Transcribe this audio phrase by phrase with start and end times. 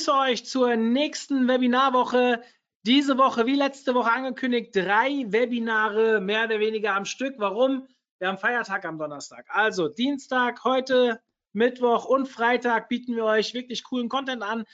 [0.00, 2.42] Begrüße euch zur nächsten Webinarwoche.
[2.86, 7.34] Diese Woche, wie letzte Woche angekündigt, drei Webinare mehr oder weniger am Stück.
[7.36, 7.86] Warum?
[8.18, 9.44] Wir haben Feiertag am Donnerstag.
[9.50, 11.20] Also Dienstag, heute,
[11.52, 14.64] Mittwoch und Freitag bieten wir euch wirklich coolen Content an.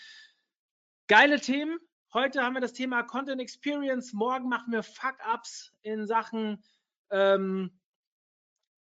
[1.08, 1.80] Geile Themen.
[2.14, 4.12] Heute haben wir das Thema Content Experience.
[4.12, 6.62] Morgen machen wir Fuck-Ups in Sachen
[7.10, 7.72] ähm,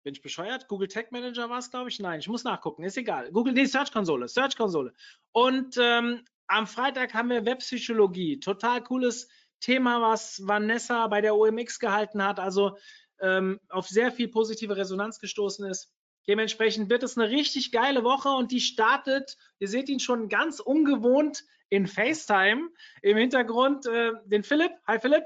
[0.02, 0.68] bin ich bescheuert?
[0.68, 2.00] Google Tag Manager war es, glaube ich.
[2.00, 2.82] Nein, ich muss nachgucken.
[2.82, 3.30] Ist egal.
[3.30, 4.26] Google, nee, Search Konsole.
[4.28, 4.92] Search Konsole.
[5.30, 8.38] Und ähm, am Freitag haben wir Webpsychologie.
[8.38, 9.28] Total cooles
[9.60, 12.38] Thema, was Vanessa bei der OMX gehalten hat.
[12.38, 12.76] Also
[13.20, 15.92] ähm, auf sehr viel positive Resonanz gestoßen ist.
[16.28, 20.60] Dementsprechend wird es eine richtig geile Woche und die startet, ihr seht ihn schon ganz
[20.60, 22.68] ungewohnt in FaceTime.
[23.00, 24.72] Im Hintergrund äh, den Philipp.
[24.86, 25.24] Hi Philipp.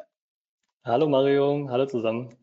[0.84, 2.36] Hallo Mario, hallo zusammen.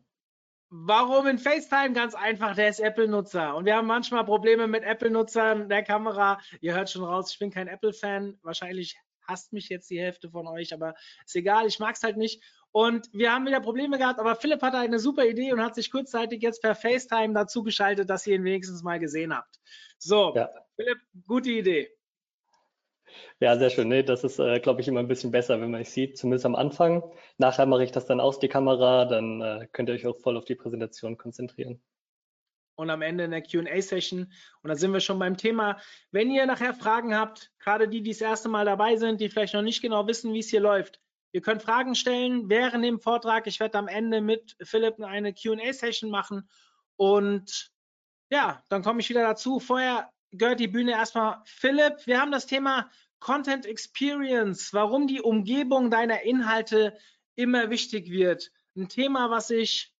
[0.70, 1.92] Warum in FaceTime?
[1.92, 3.54] Ganz einfach, der ist Apple-Nutzer.
[3.54, 6.40] Und wir haben manchmal Probleme mit Apple-Nutzern der Kamera.
[6.60, 8.38] Ihr hört schon raus, ich bin kein Apple-Fan.
[8.42, 12.16] Wahrscheinlich hasst mich jetzt die Hälfte von euch, aber ist egal, ich mag es halt
[12.16, 12.42] nicht.
[12.72, 15.90] Und wir haben wieder Probleme gehabt, aber Philipp hatte eine super Idee und hat sich
[15.90, 19.60] kurzzeitig jetzt per FaceTime dazu geschaltet, dass ihr ihn wenigstens mal gesehen habt.
[19.98, 20.50] So, ja.
[20.76, 21.90] Philipp, gute Idee.
[23.40, 23.88] Ja, sehr schön.
[23.88, 26.46] Nee, das ist, äh, glaube ich, immer ein bisschen besser, wenn man es sieht, zumindest
[26.46, 27.02] am Anfang.
[27.38, 30.36] Nachher mache ich das dann aus, die Kamera, dann äh, könnt ihr euch auch voll
[30.36, 31.82] auf die Präsentation konzentrieren.
[32.76, 34.32] Und am Ende in der QA-Session.
[34.62, 35.78] Und da sind wir schon beim Thema.
[36.10, 39.54] Wenn ihr nachher Fragen habt, gerade die, die das erste Mal dabei sind, die vielleicht
[39.54, 41.00] noch nicht genau wissen, wie es hier läuft,
[41.32, 43.46] ihr könnt Fragen stellen während dem Vortrag.
[43.46, 46.48] Ich werde am Ende mit Philipp eine QA-Session machen.
[46.96, 47.70] Und
[48.30, 49.60] ja, dann komme ich wieder dazu.
[49.60, 52.06] Vorher gehört die Bühne erstmal Philipp.
[52.06, 52.90] Wir haben das Thema
[53.24, 56.94] Content Experience, warum die Umgebung deiner Inhalte
[57.36, 58.52] immer wichtig wird.
[58.76, 59.96] Ein Thema, was ich,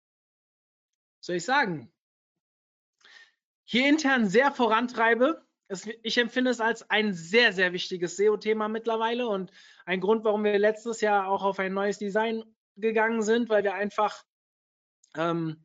[1.21, 1.91] soll ich sagen,
[3.65, 5.43] hier intern sehr vorantreibe.
[5.69, 9.51] Es, ich empfinde es als ein sehr, sehr wichtiges SEO-Thema mittlerweile und
[9.87, 12.45] ein Grund, warum wir letztes Jahr auch auf ein neues Design
[12.77, 14.23] gegangen sind, weil wir einfach
[15.17, 15.65] ähm,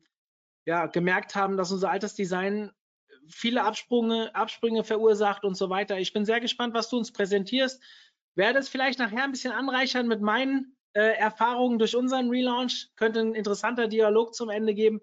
[0.64, 2.72] ja, gemerkt haben, dass unser altes Design
[3.30, 5.98] viele Absprünge, Absprünge verursacht und so weiter.
[5.98, 7.82] Ich bin sehr gespannt, was du uns präsentierst.
[8.34, 12.88] Werde es vielleicht nachher ein bisschen anreichern mit meinen äh, Erfahrungen durch unseren Relaunch.
[12.96, 15.00] Könnte ein interessanter Dialog zum Ende geben.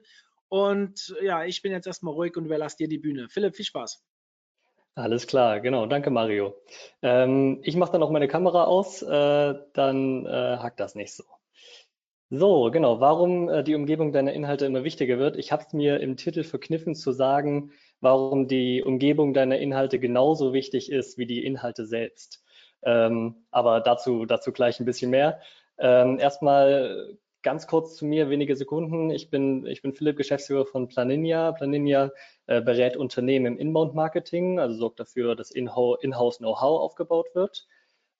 [0.50, 3.28] Und ja, ich bin jetzt erstmal ruhig und überlasse dir die Bühne.
[3.30, 4.04] Philipp, viel Spaß.
[4.96, 5.86] Alles klar, genau.
[5.86, 6.56] Danke, Mario.
[7.04, 11.24] Ähm, ich mache dann auch meine Kamera aus, äh, dann äh, hackt das nicht so.
[12.30, 13.00] So, genau.
[13.00, 15.38] Warum äh, die Umgebung deiner Inhalte immer wichtiger wird.
[15.38, 17.72] Ich habe es mir im Titel verkniffen zu sagen,
[18.02, 22.44] warum die Umgebung deiner Inhalte genauso wichtig ist wie die Inhalte selbst.
[22.84, 25.42] Ähm, aber dazu, dazu gleich ein bisschen mehr.
[25.80, 29.10] Ähm, erstmal ganz kurz zu mir, wenige Sekunden.
[29.10, 31.52] Ich bin, ich bin Philipp, Geschäftsführer von Planinia.
[31.54, 32.12] Planinia
[32.48, 37.68] äh, berät Unternehmen im Inbound-Marketing, also sorgt dafür, dass In-house-Know-how aufgebaut wird.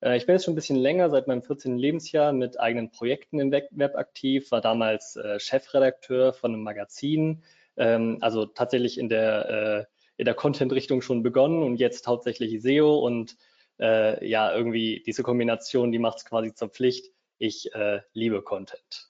[0.00, 1.76] Äh, ich bin jetzt schon ein bisschen länger, seit meinem 14.
[1.76, 7.42] Lebensjahr, mit eigenen Projekten im Web aktiv, war damals äh, Chefredakteur von einem Magazin,
[7.78, 9.86] ähm, also tatsächlich in der,
[10.18, 13.36] äh, der Content-Richtung schon begonnen und jetzt hauptsächlich SEO und
[13.80, 17.12] äh, ja, irgendwie diese Kombination, die macht es quasi zur Pflicht.
[17.38, 19.08] Ich äh, liebe Content.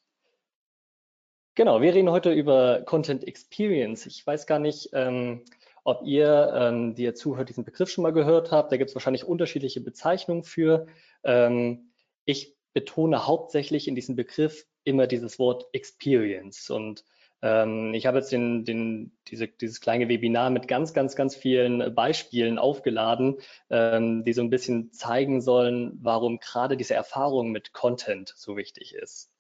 [1.54, 4.06] Genau, wir reden heute über Content Experience.
[4.06, 5.44] Ich weiß gar nicht, ähm,
[5.82, 8.70] ob ihr, ähm, die ihr zuhört, diesen Begriff schon mal gehört habt.
[8.70, 10.86] Da gibt es wahrscheinlich unterschiedliche Bezeichnungen für.
[11.24, 11.90] Ähm,
[12.26, 16.70] ich betone hauptsächlich in diesem Begriff immer dieses Wort Experience.
[16.70, 17.04] Und
[17.42, 21.94] ähm, ich habe jetzt den, den, diese, dieses kleine Webinar mit ganz, ganz, ganz vielen
[21.94, 23.36] Beispielen aufgeladen,
[23.70, 28.94] ähm, die so ein bisschen zeigen sollen, warum gerade diese Erfahrung mit Content so wichtig
[28.94, 29.30] ist.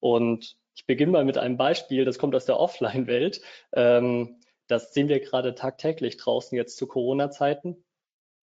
[0.00, 3.40] Und ich beginne mal mit einem Beispiel, das kommt aus der Offline-Welt.
[3.72, 7.82] Ähm, das sehen wir gerade tagtäglich draußen jetzt zu Corona-Zeiten.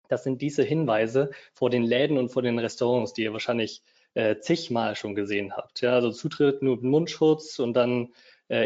[0.08, 3.84] Das sind diese Hinweise vor den Läden und vor den Restaurants, die ihr wahrscheinlich
[4.16, 5.82] äh, zigmal schon gesehen habt.
[5.82, 8.14] Ja, also Zutritt nur mit Mundschutz und dann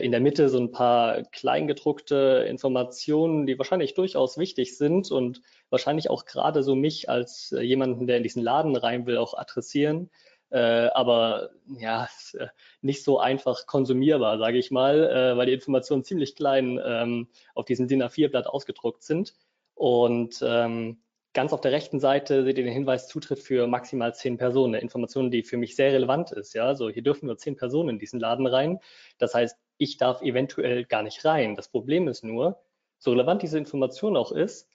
[0.04, 6.10] in der Mitte so ein paar kleingedruckte Informationen, die wahrscheinlich durchaus wichtig sind und wahrscheinlich
[6.10, 10.10] auch gerade so mich als äh, jemanden, der in diesen Laden rein will, auch adressieren.
[10.50, 12.48] Äh, aber ja, äh,
[12.82, 17.66] nicht so einfach konsumierbar, sage ich mal, äh, weil die Informationen ziemlich klein ähm, auf
[17.66, 19.34] diesem DIN A4-Blatt ausgedruckt sind.
[19.76, 21.02] Und ähm,
[21.34, 24.76] ganz auf der rechten Seite seht ihr den Hinweis Zutritt für maximal zehn Personen.
[24.76, 26.54] Eine Information, die für mich sehr relevant ist.
[26.54, 28.80] Ja, also hier dürfen nur zehn Personen in diesen Laden rein.
[29.18, 31.56] Das heißt, ich darf eventuell gar nicht rein.
[31.56, 32.60] Das Problem ist nur,
[33.00, 34.68] so relevant diese Information auch ist,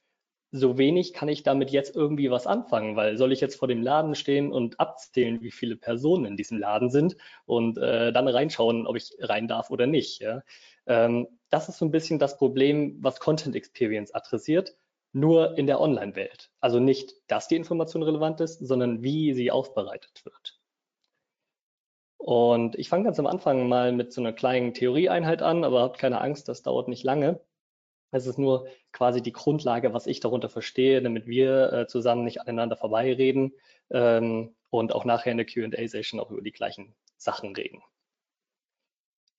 [0.52, 3.82] so wenig kann ich damit jetzt irgendwie was anfangen, weil soll ich jetzt vor dem
[3.82, 7.16] Laden stehen und abzählen, wie viele Personen in diesem Laden sind
[7.46, 10.20] und äh, dann reinschauen, ob ich rein darf oder nicht.
[10.20, 10.43] Ja?
[10.87, 14.76] Ähm, das ist so ein bisschen das Problem, was Content Experience adressiert,
[15.12, 16.50] nur in der Online-Welt.
[16.60, 20.62] Also nicht, dass die Information relevant ist, sondern wie sie aufbereitet wird.
[22.22, 25.98] Und ich fange ganz am Anfang mal mit so einer kleinen Theorieeinheit an, aber habt
[25.98, 27.40] keine Angst, das dauert nicht lange.
[28.12, 32.40] Es ist nur quasi die Grundlage, was ich darunter verstehe, damit wir äh, zusammen nicht
[32.40, 33.54] aneinander vorbeireden
[33.90, 37.82] ähm, und auch nachher in der Q&A-Session auch über die gleichen Sachen reden.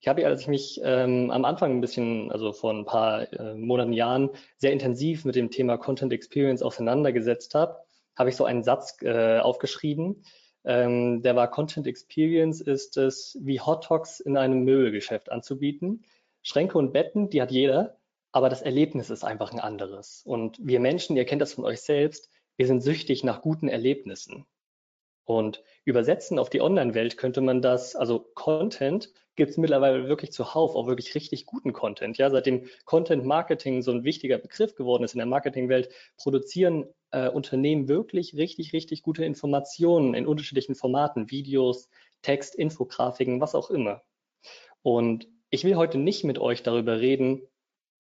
[0.01, 3.56] Ich habe, als ich mich ähm, am Anfang ein bisschen, also vor ein paar äh,
[3.56, 7.77] Monaten, Jahren, sehr intensiv mit dem Thema Content Experience auseinandergesetzt habe,
[8.18, 10.25] habe ich so einen Satz äh, aufgeschrieben.
[10.65, 16.04] Ähm, der war Content Experience ist es, wie Hot Dogs in einem Möbelgeschäft anzubieten.
[16.42, 17.98] Schränke und Betten, die hat jeder,
[18.31, 20.24] aber das Erlebnis ist einfach ein anderes.
[20.25, 24.45] Und wir Menschen, ihr kennt das von euch selbst, wir sind süchtig nach guten Erlebnissen.
[25.25, 30.75] Und übersetzen auf die Online-Welt könnte man das, also Content gibt es mittlerweile wirklich zuhauf,
[30.75, 32.18] auch wirklich richtig guten Content.
[32.18, 37.30] Ja, seitdem Content Marketing so ein wichtiger Begriff geworden ist in der Marketingwelt, produzieren äh,
[37.30, 41.89] Unternehmen wirklich richtig, richtig gute Informationen in unterschiedlichen Formaten, Videos,
[42.21, 44.04] Text, Infografiken, was auch immer.
[44.81, 47.44] Und ich will heute nicht mit euch darüber reden,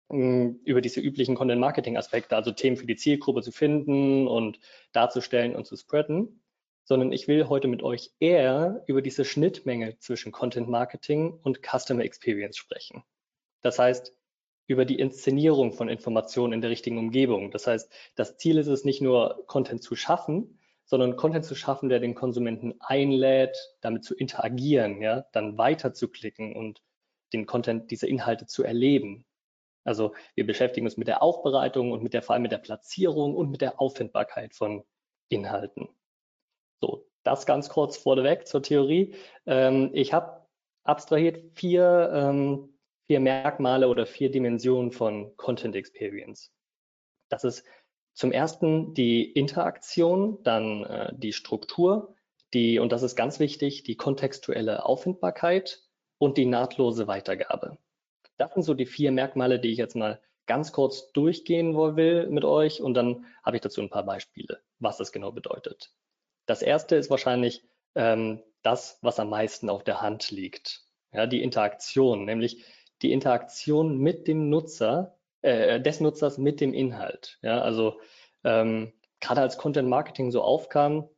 [0.09, 4.59] über diese üblichen Content-Marketing-Aspekte, also Themen für die Zielgruppe zu finden und
[4.93, 6.43] darzustellen und zu spreaden,
[6.85, 12.58] sondern ich will heute mit euch eher über diese Schnittmenge zwischen Content-Marketing und Customer Experience
[12.58, 13.05] sprechen.
[13.62, 14.15] Das heißt,
[14.73, 17.51] über die Inszenierung von Informationen in der richtigen Umgebung.
[17.51, 21.89] Das heißt, das Ziel ist es nicht nur, Content zu schaffen, sondern Content zu schaffen,
[21.89, 26.83] der den Konsumenten einlädt, damit zu interagieren, ja, dann weiter zu klicken und
[27.33, 29.25] den Content, diese Inhalte zu erleben.
[29.85, 33.35] Also wir beschäftigen uns mit der Aufbereitung und mit der vor allem mit der Platzierung
[33.35, 34.85] und mit der Auffindbarkeit von
[35.29, 35.89] Inhalten.
[36.81, 39.15] So, das ganz kurz vorneweg zur Theorie.
[39.47, 40.47] Ähm, ich habe
[40.85, 42.72] abstrahiert vier, ähm,
[43.07, 46.51] vier Merkmale oder vier Dimensionen von Content Experience.
[47.29, 47.65] Das ist
[48.15, 52.15] zum ersten die Interaktion, dann äh, die Struktur,
[52.53, 55.83] die, und das ist ganz wichtig, die kontextuelle Auffindbarkeit
[56.19, 57.79] und die nahtlose Weitergabe.
[58.37, 62.45] Das sind so die vier Merkmale, die ich jetzt mal ganz kurz durchgehen will mit
[62.45, 65.93] euch und dann habe ich dazu ein paar Beispiele, was das genau bedeutet.
[66.47, 67.65] Das erste ist wahrscheinlich
[67.95, 70.85] ähm, das, was am meisten auf der Hand liegt.
[71.13, 72.65] Ja, die Interaktion, nämlich
[73.03, 77.39] die Interaktion mit dem Nutzer, äh, des Nutzers mit dem Inhalt.
[77.43, 78.01] Ja, also
[78.45, 81.09] ähm, gerade als Content Marketing so aufkam,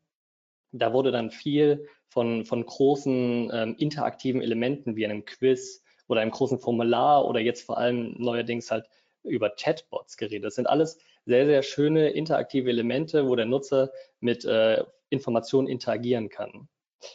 [0.73, 6.31] da wurde dann viel von, von großen ähm, interaktiven Elementen wie einem Quiz, oder einem
[6.31, 8.89] großen Formular oder jetzt vor allem neuerdings halt
[9.23, 10.45] über Chatbots geredet.
[10.45, 13.91] Das sind alles sehr, sehr schöne interaktive Elemente, wo der Nutzer
[14.21, 16.69] mit äh, Informationen interagieren kann.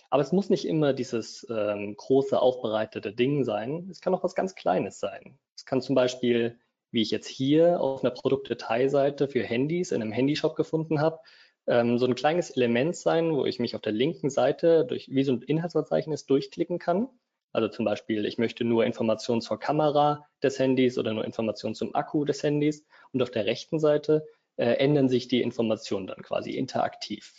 [0.09, 3.87] Aber es muss nicht immer dieses ähm, große, aufbereitete Ding sein.
[3.89, 5.37] Es kann auch was ganz Kleines sein.
[5.55, 6.59] Es kann zum Beispiel,
[6.91, 11.19] wie ich jetzt hier auf einer Produktdetailseite für Handys in einem Handyshop gefunden habe,
[11.67, 15.23] ähm, so ein kleines Element sein, wo ich mich auf der linken Seite durch wie
[15.23, 17.09] so ein Inhaltsverzeichnis durchklicken kann
[17.51, 21.95] also zum Beispiel, ich möchte nur Informationen zur Kamera des Handys oder nur Informationen zum
[21.95, 22.85] Akku des Handys.
[23.11, 27.33] Und auf der rechten Seite äh, ändern sich die Informationen dann quasi interaktiv.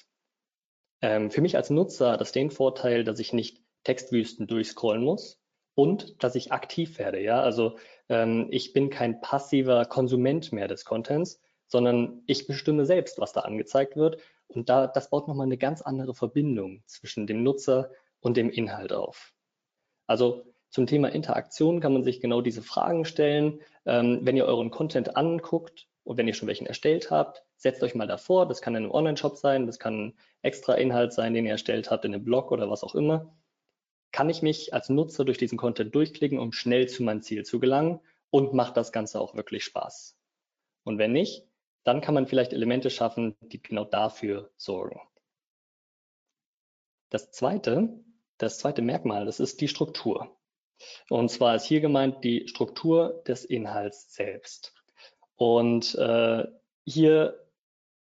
[1.03, 5.41] Ähm, für mich als Nutzer hat das den Vorteil, dass ich nicht Textwüsten durchscrollen muss
[5.75, 7.21] und dass ich aktiv werde.
[7.21, 7.79] Ja, also
[8.09, 13.41] ähm, ich bin kein passiver Konsument mehr des Contents, sondern ich bestimme selbst, was da
[13.41, 14.21] angezeigt wird.
[14.49, 17.91] Und da, das baut nochmal eine ganz andere Verbindung zwischen dem Nutzer
[18.21, 19.33] und dem Inhalt auf.
[20.07, 23.61] Also zum Thema Interaktion kann man sich genau diese Fragen stellen.
[23.87, 27.95] Ähm, wenn ihr euren Content anguckt und wenn ihr schon welchen erstellt habt, setzt euch
[27.95, 28.47] mal davor.
[28.49, 31.91] Das kann in einem Online-Shop sein, das kann ein extra Inhalt sein, den ihr erstellt
[31.91, 33.37] habt in einem Blog oder was auch immer.
[34.13, 37.61] Kann ich mich als Nutzer durch diesen Content durchklicken, um schnell zu meinem Ziel zu
[37.61, 40.17] gelangen und macht das Ganze auch wirklich Spaß?
[40.85, 41.47] Und wenn nicht,
[41.85, 45.01] dann kann man vielleicht Elemente schaffen, die genau dafür sorgen.
[47.11, 48.01] Das zweite
[48.41, 50.35] das zweite Merkmal, das ist die Struktur.
[51.11, 54.75] Und zwar ist hier gemeint die Struktur des Inhalts selbst.
[55.41, 56.45] Und äh,
[56.85, 57.47] hier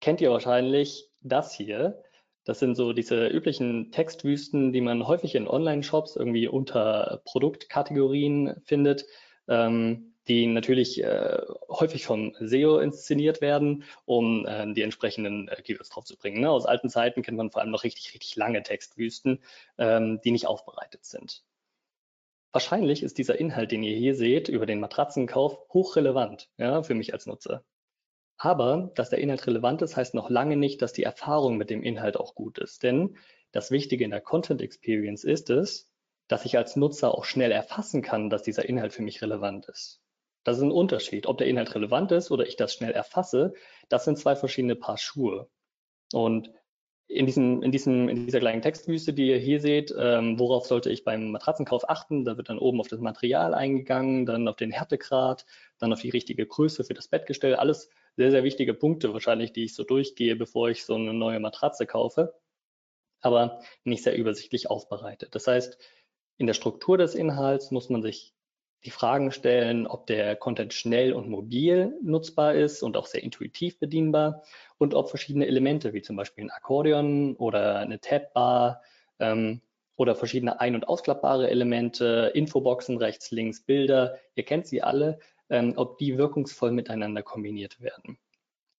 [0.01, 2.03] kennt ihr wahrscheinlich das hier.
[2.43, 9.05] Das sind so diese üblichen Textwüsten, die man häufig in Online-Shops irgendwie unter Produktkategorien findet.
[9.47, 11.37] Ähm, die natürlich äh,
[11.69, 16.41] häufig vom SEO inszeniert werden, um äh, die entsprechenden äh, Keywords draufzubringen.
[16.41, 16.49] Ne?
[16.49, 19.39] Aus alten Zeiten kennt man vor allem noch richtig, richtig lange Textwüsten,
[19.77, 21.45] ähm, die nicht aufbereitet sind.
[22.51, 27.13] Wahrscheinlich ist dieser Inhalt, den ihr hier seht, über den Matratzenkauf hochrelevant ja, für mich
[27.13, 27.63] als Nutzer.
[28.37, 31.83] Aber dass der Inhalt relevant ist, heißt noch lange nicht, dass die Erfahrung mit dem
[31.83, 32.83] Inhalt auch gut ist.
[32.83, 33.17] Denn
[33.51, 35.91] das Wichtige in der Content Experience ist es,
[36.27, 40.01] dass ich als Nutzer auch schnell erfassen kann, dass dieser Inhalt für mich relevant ist.
[40.43, 41.27] Das ist ein Unterschied.
[41.27, 43.53] Ob der Inhalt relevant ist oder ich das schnell erfasse,
[43.89, 45.49] das sind zwei verschiedene Paar Schuhe.
[46.13, 46.51] Und
[47.09, 50.91] in, diesem, in, diesem, in dieser kleinen Textwüste, die ihr hier seht, ähm, worauf sollte
[50.91, 52.23] ich beim Matratzenkauf achten?
[52.23, 55.47] Da wird dann oben auf das Material eingegangen, dann auf den Härtegrad,
[55.79, 57.55] dann auf die richtige Größe für das Bettgestell.
[57.55, 61.39] Alles sehr, sehr wichtige Punkte wahrscheinlich, die ich so durchgehe, bevor ich so eine neue
[61.39, 62.35] Matratze kaufe,
[63.21, 65.33] aber nicht sehr übersichtlich aufbereitet.
[65.33, 65.79] Das heißt,
[66.37, 68.35] in der Struktur des Inhalts muss man sich
[68.85, 73.77] die Fragen stellen, ob der Content schnell und mobil nutzbar ist und auch sehr intuitiv
[73.77, 74.43] bedienbar
[74.77, 78.81] und ob verschiedene Elemente wie zum Beispiel ein Akkordeon oder eine Tabbar
[79.19, 79.61] ähm,
[79.97, 85.19] oder verschiedene ein- und ausklappbare Elemente, Infoboxen rechts, links, Bilder, ihr kennt sie alle,
[85.49, 88.17] ähm, ob die wirkungsvoll miteinander kombiniert werden.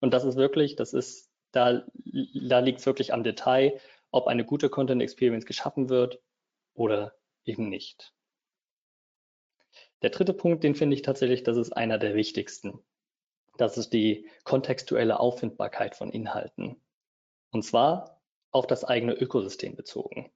[0.01, 3.79] Und das ist wirklich, das ist, da, da liegt es wirklich am Detail,
[4.11, 6.21] ob eine gute Content Experience geschaffen wird
[6.73, 7.13] oder
[7.45, 8.15] eben nicht.
[10.03, 12.81] Der dritte Punkt, den finde ich tatsächlich, das ist einer der wichtigsten.
[13.59, 16.77] Das ist die kontextuelle Auffindbarkeit von Inhalten.
[17.51, 20.31] Und zwar auf das eigene Ökosystem bezogen.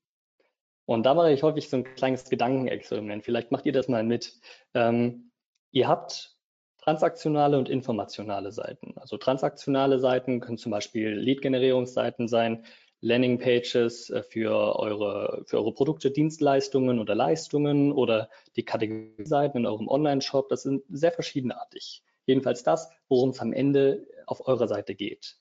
[0.87, 3.25] Und da mache ich häufig so ein kleines Gedankenexperiment.
[3.25, 4.39] Vielleicht macht ihr das mal mit.
[4.75, 5.31] Ähm,
[5.71, 6.37] ihr habt
[6.79, 8.93] transaktionale und informationale Seiten.
[8.99, 12.65] Also transaktionale Seiten können zum Beispiel Lead-Generierungsseiten sein,
[13.05, 19.89] Landingpages äh, für eure, für eure Produkte, Dienstleistungen oder Leistungen oder die Kategorieseiten in eurem
[19.89, 20.49] Online-Shop.
[20.49, 22.03] Das sind sehr verschiedenartig.
[22.25, 25.37] Jedenfalls das, worum es am Ende auf eurer Seite geht.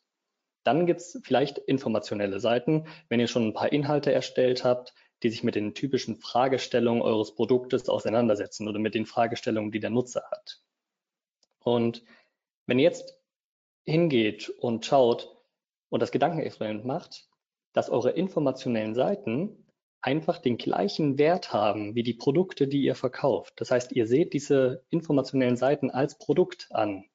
[0.66, 5.30] Dann gibt es vielleicht informationelle Seiten, wenn ihr schon ein paar Inhalte erstellt habt, die
[5.30, 10.24] sich mit den typischen Fragestellungen eures Produktes auseinandersetzen oder mit den Fragestellungen, die der Nutzer
[10.30, 10.62] hat.
[11.60, 12.04] Und
[12.66, 13.18] wenn ihr jetzt
[13.86, 15.38] hingeht und schaut
[15.90, 17.30] und das Gedankenexperiment macht,
[17.74, 19.66] dass eure informationellen Seiten
[20.02, 23.54] einfach den gleichen Wert haben wie die Produkte, die ihr verkauft.
[23.58, 27.06] Das heißt, ihr seht diese informationellen Seiten als Produkt an.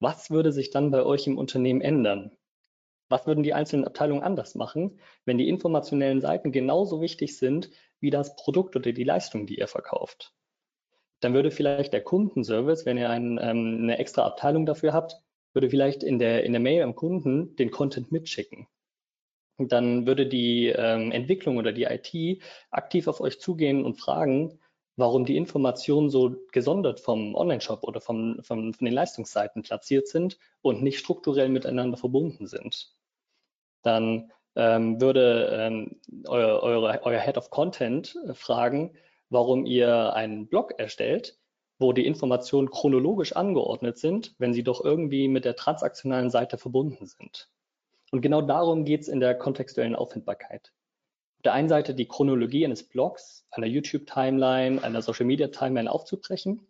[0.00, 2.32] Was würde sich dann bei euch im Unternehmen ändern?
[3.08, 8.10] Was würden die einzelnen Abteilungen anders machen, wenn die informationellen Seiten genauso wichtig sind wie
[8.10, 10.32] das Produkt oder die Leistung, die ihr verkauft?
[11.20, 15.20] Dann würde vielleicht der Kundenservice, wenn ihr ein, ähm, eine extra Abteilung dafür habt,
[15.52, 18.68] würde vielleicht in der, in der Mail am Kunden den Content mitschicken
[19.58, 24.60] dann würde die ähm, Entwicklung oder die IT aktiv auf euch zugehen und fragen,
[24.96, 30.38] warum die Informationen so gesondert vom Online-Shop oder vom, vom, von den Leistungsseiten platziert sind
[30.60, 32.94] und nicht strukturell miteinander verbunden sind.
[33.82, 38.96] Dann ähm, würde ähm, euer, eure, euer Head of Content äh, fragen,
[39.30, 41.38] warum ihr einen Blog erstellt,
[41.78, 47.06] wo die Informationen chronologisch angeordnet sind, wenn sie doch irgendwie mit der transaktionalen Seite verbunden
[47.06, 47.48] sind.
[48.10, 50.72] Und genau darum geht es in der kontextuellen Auffindbarkeit.
[51.38, 56.66] Auf der einen Seite die Chronologie eines Blogs, einer YouTube-Timeline, einer Social-Media-Timeline aufzubrechen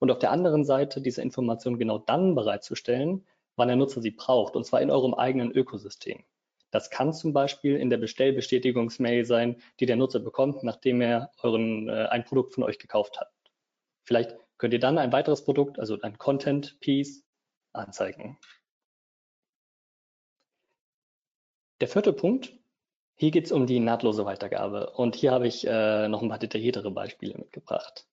[0.00, 3.24] und auf der anderen Seite diese Information genau dann bereitzustellen,
[3.56, 6.24] wann der Nutzer sie braucht, und zwar in eurem eigenen Ökosystem.
[6.72, 11.88] Das kann zum Beispiel in der Bestellbestätigungsmail sein, die der Nutzer bekommt, nachdem er euren,
[11.88, 13.30] äh, ein Produkt von euch gekauft hat.
[14.04, 17.24] Vielleicht könnt ihr dann ein weiteres Produkt, also ein Content-Piece,
[17.72, 18.38] anzeigen.
[21.82, 22.56] Der vierte Punkt,
[23.16, 26.38] hier geht es um die nahtlose Weitergabe und hier habe ich äh, noch ein paar
[26.38, 28.06] detailliertere Beispiele mitgebracht.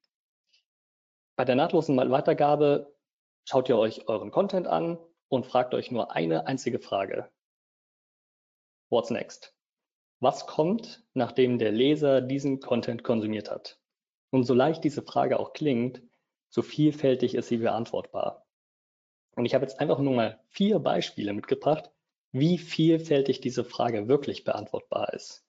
[1.36, 2.96] Bei der nahtlosen Weitergabe
[3.46, 4.98] schaut ihr euch euren Content an
[5.28, 7.30] und fragt euch nur eine einzige Frage.
[8.90, 9.56] What's next?
[10.20, 13.80] Was kommt, nachdem der Leser diesen Content konsumiert hat?
[14.32, 16.02] Und so leicht diese Frage auch klingt,
[16.50, 18.48] so vielfältig ist sie beantwortbar.
[19.36, 21.92] Und ich habe jetzt einfach nur mal vier Beispiele mitgebracht,
[22.32, 25.46] wie vielfältig diese Frage wirklich beantwortbar ist.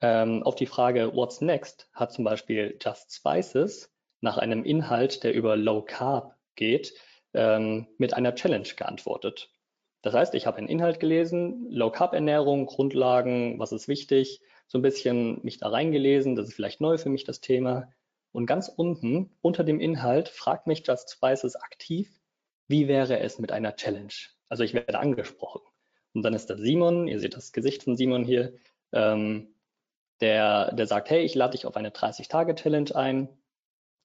[0.00, 5.34] Ähm, auf die Frage What's next hat zum Beispiel Just Spices nach einem Inhalt, der
[5.34, 6.94] über Low Carb geht,
[7.34, 9.50] ähm, mit einer Challenge geantwortet.
[10.02, 14.78] Das heißt, ich habe einen Inhalt gelesen, Low Carb Ernährung, Grundlagen, was ist wichtig, so
[14.78, 17.92] ein bisschen mich da reingelesen, das ist vielleicht neu für mich das Thema.
[18.32, 22.20] Und ganz unten, unter dem Inhalt, fragt mich Just Spices aktiv,
[22.66, 24.14] wie wäre es mit einer Challenge?
[24.52, 25.62] Also ich werde angesprochen.
[26.12, 28.52] Und dann ist da Simon, ihr seht das Gesicht von Simon hier,
[28.92, 29.54] ähm,
[30.20, 33.30] der, der sagt, hey, ich lade dich auf eine 30-Tage-Challenge ein.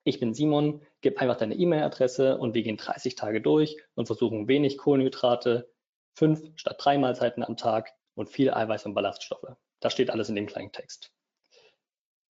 [0.05, 4.47] ich bin Simon, gib einfach deine E-Mail-Adresse und wir gehen 30 Tage durch und versuchen
[4.47, 5.69] wenig Kohlenhydrate,
[6.13, 9.53] fünf statt drei Mahlzeiten am Tag und viel Eiweiß und Ballaststoffe.
[9.81, 11.11] Das steht alles in dem kleinen Text.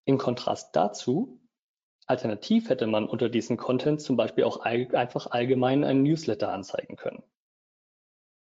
[0.06, 1.40] Im Kontrast dazu,
[2.06, 6.96] alternativ hätte man unter diesem Content zum Beispiel auch all, einfach allgemein einen Newsletter anzeigen
[6.96, 7.22] können.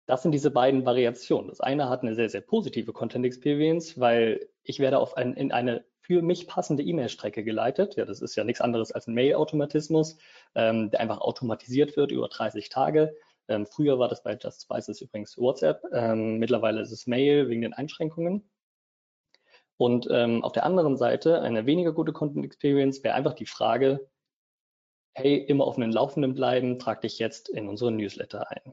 [0.09, 1.49] Das sind diese beiden Variationen.
[1.49, 5.53] Das eine hat eine sehr, sehr positive Content Experience, weil ich werde auf ein, in
[5.53, 7.97] eine für mich passende E-Mail-Strecke geleitet.
[7.97, 10.17] Ja, das ist ja nichts anderes als ein Mail-Automatismus,
[10.55, 13.15] ähm, der einfach automatisiert wird über 30 Tage.
[13.49, 15.83] Ähm, früher war das bei Just Spices übrigens WhatsApp.
[15.93, 18.49] Ähm, mittlerweile ist es Mail wegen den Einschränkungen.
[19.77, 24.09] Und ähm, auf der anderen Seite eine weniger gute Content Experience wäre einfach die Frage,
[25.12, 28.73] hey, immer auf einem Laufenden bleiben, trag dich jetzt in unseren Newsletter ein.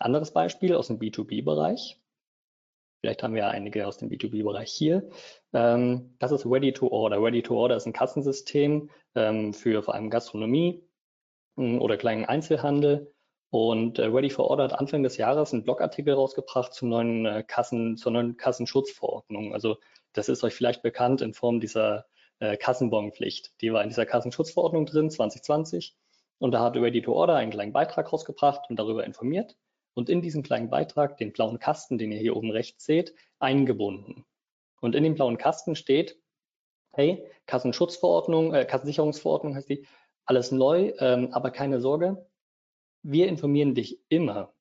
[0.00, 2.00] Anderes Beispiel aus dem B2B-Bereich.
[3.00, 5.08] Vielleicht haben wir ja einige aus dem B2B-Bereich hier.
[5.52, 7.22] Ähm, das ist Ready to Order.
[7.22, 10.82] Ready to Order ist ein Kassensystem ähm, für vor allem Gastronomie
[11.56, 13.12] hm, oder kleinen Einzelhandel.
[13.50, 17.42] Und äh, Ready for Order hat Anfang des Jahres einen Blogartikel rausgebracht zum neuen äh,
[17.46, 19.54] Kassen, zur neuen Kassenschutzverordnung.
[19.54, 19.78] Also
[20.12, 22.06] das ist euch vielleicht bekannt in Form dieser
[22.38, 23.52] äh, Kassenbonpflicht.
[23.60, 25.96] Die war in dieser Kassenschutzverordnung drin 2020.
[26.38, 29.56] Und da hat Ready to Order einen kleinen Beitrag rausgebracht und darüber informiert
[30.00, 34.24] und in diesen kleinen Beitrag den blauen Kasten, den ihr hier oben rechts seht, eingebunden.
[34.80, 36.18] Und in dem blauen Kasten steht,
[36.92, 39.86] hey, Kassenschutzverordnung, äh, Kassensicherungsverordnung heißt die,
[40.24, 42.26] alles neu, ähm, aber keine Sorge,
[43.02, 44.54] wir informieren dich immer,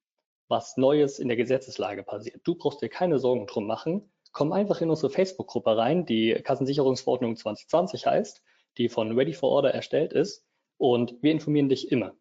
[0.49, 2.41] was Neues in der Gesetzeslage passiert.
[2.43, 4.11] Du brauchst dir keine Sorgen drum machen.
[4.33, 8.43] Komm einfach in unsere Facebook-Gruppe rein, die Kassensicherungsverordnung 2020 heißt,
[8.77, 10.45] die von Ready for Order erstellt ist
[10.77, 12.13] und wir informieren dich immer.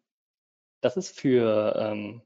[0.79, 2.21] Das ist für ähm,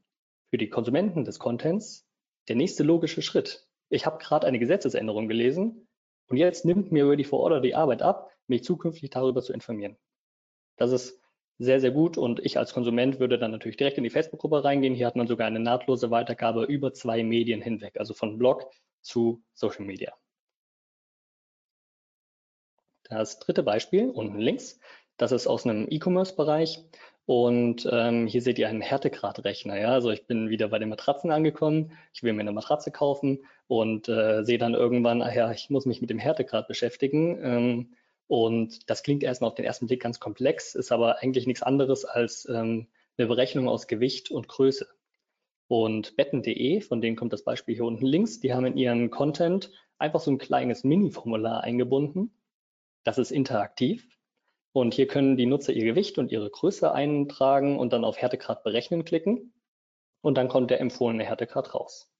[0.54, 2.06] für die Konsumenten des Contents
[2.46, 3.66] der nächste logische Schritt.
[3.88, 5.88] Ich habe gerade eine Gesetzesänderung gelesen
[6.28, 9.96] und jetzt nimmt mir Ready for Order die Arbeit ab, mich zukünftig darüber zu informieren.
[10.76, 11.20] Das ist
[11.58, 14.94] sehr, sehr gut und ich als Konsument würde dann natürlich direkt in die Facebook-Gruppe reingehen.
[14.94, 18.70] Hier hat man sogar eine nahtlose Weitergabe über zwei Medien hinweg, also von Blog
[19.00, 20.14] zu Social Media.
[23.02, 24.78] Das dritte Beispiel unten links,
[25.16, 26.84] das ist aus einem E-Commerce-Bereich.
[27.26, 29.78] Und ähm, hier seht ihr einen Härtegradrechner.
[29.78, 29.92] Ja?
[29.92, 31.92] Also ich bin wieder bei den Matratzen angekommen.
[32.12, 35.86] Ich will mir eine Matratze kaufen und äh, sehe dann irgendwann, ach ja, ich muss
[35.86, 37.38] mich mit dem Härtegrad beschäftigen.
[37.42, 37.94] Ähm,
[38.26, 42.04] und das klingt erstmal auf den ersten Blick ganz komplex, ist aber eigentlich nichts anderes
[42.04, 44.86] als ähm, eine Berechnung aus Gewicht und Größe.
[45.66, 49.70] Und betten.de, von denen kommt das Beispiel hier unten links, die haben in ihren Content
[49.98, 52.34] einfach so ein kleines Mini-Formular eingebunden.
[53.02, 54.06] Das ist interaktiv.
[54.74, 58.64] Und hier können die Nutzer ihr Gewicht und ihre Größe eintragen und dann auf Härtegrad
[58.64, 59.52] berechnen klicken.
[60.20, 62.10] Und dann kommt der empfohlene Härtegrad raus.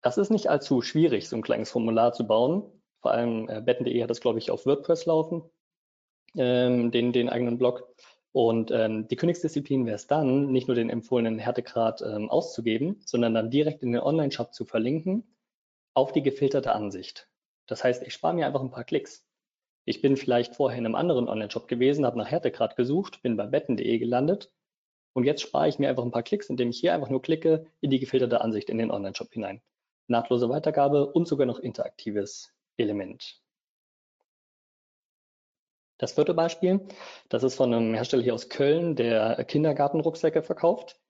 [0.00, 2.64] Das ist nicht allzu schwierig, so ein kleines Formular zu bauen.
[3.02, 5.42] Vor allem äh, betten.de hat das, glaube ich, auf WordPress laufen,
[6.36, 7.86] ähm, den, den eigenen Blog.
[8.32, 13.34] Und ähm, die Königsdisziplin wäre es dann, nicht nur den empfohlenen Härtegrad ähm, auszugeben, sondern
[13.34, 15.36] dann direkt in den Online-Shop zu verlinken
[15.92, 17.28] auf die gefilterte Ansicht.
[17.66, 19.25] Das heißt, ich spare mir einfach ein paar Klicks.
[19.88, 23.46] Ich bin vielleicht vorher in einem anderen Online-Shop gewesen, habe nach Härtegrad gesucht, bin bei
[23.46, 24.52] betten.de gelandet
[25.14, 27.66] und jetzt spare ich mir einfach ein paar Klicks, indem ich hier einfach nur klicke
[27.80, 29.62] in die gefilterte Ansicht in den Online-Shop hinein.
[30.08, 33.40] Nahtlose Weitergabe und sogar noch interaktives Element.
[35.98, 36.80] Das vierte Beispiel,
[37.28, 41.00] das ist von einem Hersteller hier aus Köln, der Kindergartenrucksäcke verkauft.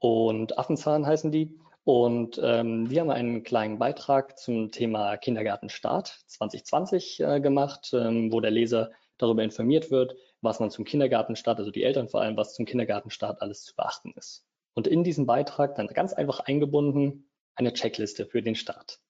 [0.00, 1.60] Und Affenzahn heißen die.
[1.88, 8.42] Und ähm, wir haben einen kleinen Beitrag zum Thema Kindergartenstart 2020 äh, gemacht, ähm, wo
[8.42, 12.52] der Leser darüber informiert wird, was man zum Kindergartenstart, also die Eltern vor allem, was
[12.52, 14.44] zum Kindergartenstart alles zu beachten ist.
[14.74, 19.00] Und in diesem Beitrag dann ganz einfach eingebunden eine Checkliste für den Start.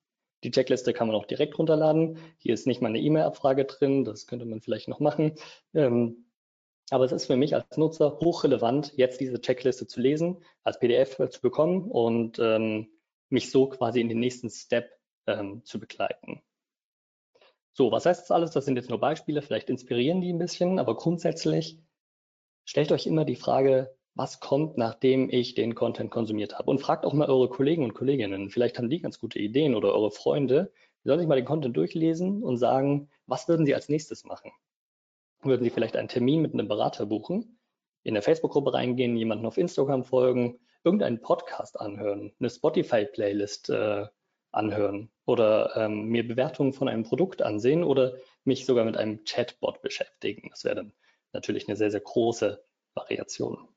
[0.45, 2.19] Die Checkliste kann man auch direkt runterladen.
[2.37, 5.33] Hier ist nicht mal eine E-Mail-Abfrage drin, das könnte man vielleicht noch machen.
[5.75, 6.28] Ähm,
[6.91, 11.17] aber es ist für mich als Nutzer hochrelevant, jetzt diese Checkliste zu lesen, als PDF
[11.31, 12.89] zu bekommen und ähm,
[13.29, 14.91] mich so quasi in den nächsten Step
[15.27, 16.43] ähm, zu begleiten.
[17.73, 18.51] So, was heißt das alles?
[18.51, 21.79] Das sind jetzt nur Beispiele, vielleicht inspirieren die ein bisschen, aber grundsätzlich
[22.65, 26.71] stellt euch immer die Frage, was kommt, nachdem ich den Content konsumiert habe?
[26.71, 28.51] Und fragt auch mal eure Kollegen und Kolleginnen.
[28.51, 30.73] Vielleicht haben die ganz gute Ideen oder eure Freunde.
[31.05, 34.51] Die sollen sich mal den Content durchlesen und sagen, was würden sie als nächstes machen?
[35.43, 37.59] Würden Sie vielleicht einen Termin mit einem Berater buchen,
[38.03, 44.07] in eine Facebook-Gruppe reingehen, jemanden auf Instagram folgen, irgendeinen Podcast anhören, eine Spotify-Playlist äh,
[44.51, 49.83] anhören oder ähm, mir Bewertungen von einem Produkt ansehen oder mich sogar mit einem Chatbot
[49.83, 50.49] beschäftigen.
[50.51, 50.93] Das wäre dann
[51.33, 53.69] natürlich eine sehr, sehr große Variation.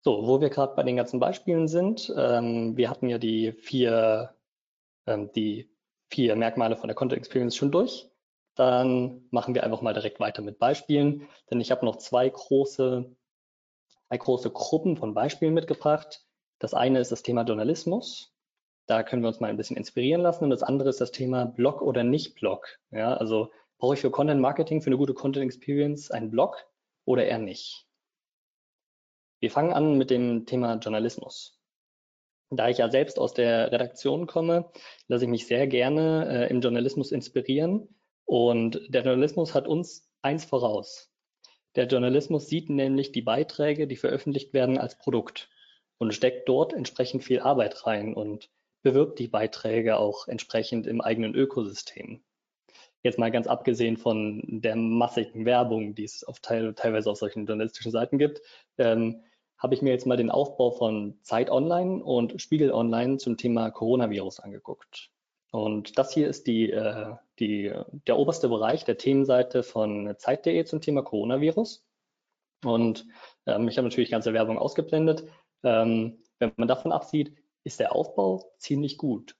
[0.00, 4.34] So, wo wir gerade bei den ganzen Beispielen sind, ähm, wir hatten ja die vier,
[5.06, 5.70] ähm, die
[6.10, 8.10] vier Merkmale von der Content Experience schon durch.
[8.54, 13.14] Dann machen wir einfach mal direkt weiter mit Beispielen, denn ich habe noch zwei große,
[14.08, 16.24] zwei große Gruppen von Beispielen mitgebracht.
[16.58, 18.32] Das eine ist das Thema Journalismus.
[18.86, 20.44] Da können wir uns mal ein bisschen inspirieren lassen.
[20.44, 22.78] Und das andere ist das Thema Blog oder nicht Blog.
[22.90, 26.66] Ja, also brauche ich für Content Marketing, für eine gute Content Experience einen Blog
[27.04, 27.86] oder eher nicht?
[29.40, 31.58] Wir fangen an mit dem Thema Journalismus.
[32.50, 34.70] Da ich ja selbst aus der Redaktion komme,
[35.08, 37.88] lasse ich mich sehr gerne äh, im Journalismus inspirieren.
[38.24, 41.10] Und der Journalismus hat uns eins voraus.
[41.76, 45.50] Der Journalismus sieht nämlich die Beiträge, die veröffentlicht werden, als Produkt
[45.98, 48.50] und steckt dort entsprechend viel Arbeit rein und
[48.82, 52.22] bewirbt die Beiträge auch entsprechend im eigenen Ökosystem.
[53.02, 57.46] Jetzt mal ganz abgesehen von der massigen Werbung, die es auf teil, teilweise auf solchen
[57.46, 58.40] journalistischen Seiten gibt,
[58.78, 59.22] ähm,
[59.58, 63.70] habe ich mir jetzt mal den Aufbau von Zeit Online und Spiegel Online zum Thema
[63.70, 65.10] Coronavirus angeguckt.
[65.54, 67.72] Und das hier ist die, äh, die,
[68.08, 71.86] der oberste Bereich der Themenseite von Zeit.de zum Thema Coronavirus.
[72.64, 73.06] Und
[73.46, 75.28] ähm, ich habe natürlich ganze Werbung ausgeblendet.
[75.62, 79.36] Ähm, wenn man davon absieht, ist der Aufbau ziemlich gut,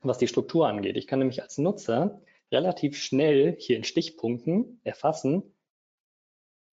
[0.00, 0.96] was die Struktur angeht.
[0.96, 5.54] Ich kann nämlich als Nutzer relativ schnell hier in Stichpunkten erfassen,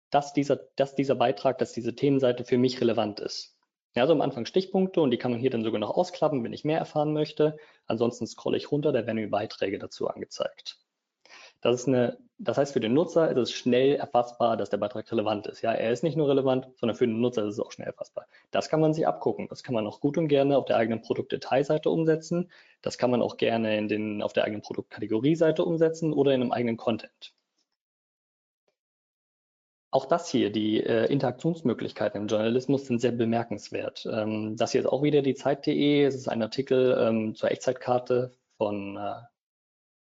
[0.09, 3.54] dass dieser, dass dieser Beitrag, dass diese Themenseite für mich relevant ist.
[3.95, 6.51] Ja, also am Anfang Stichpunkte und die kann man hier dann sogar noch ausklappen, wenn
[6.51, 7.57] ich mehr erfahren möchte.
[7.87, 10.79] Ansonsten scrolle ich runter, da werden mir Beiträge dazu angezeigt.
[11.61, 15.09] Das, ist eine, das heißt, für den Nutzer ist es schnell erfassbar, dass der Beitrag
[15.11, 15.61] relevant ist.
[15.61, 18.27] Ja, er ist nicht nur relevant, sondern für den Nutzer ist es auch schnell erfassbar.
[18.51, 19.47] Das kann man sich abgucken.
[19.47, 22.51] Das kann man auch gut und gerne auf der eigenen Produktdetailseite umsetzen.
[22.81, 26.51] Das kann man auch gerne in den, auf der eigenen Produktkategorieseite umsetzen oder in einem
[26.51, 27.33] eigenen Content.
[29.95, 34.05] Auch das hier, die äh, Interaktionsmöglichkeiten im Journalismus sind sehr bemerkenswert.
[34.11, 36.03] Ähm, das hier ist auch wieder die Zeit.de.
[36.03, 39.21] Es ist ein Artikel ähm, zur Echtzeitkarte von äh,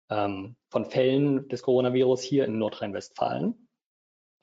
[0.09, 3.69] ähm, von Fällen des Coronavirus hier in Nordrhein-Westfalen.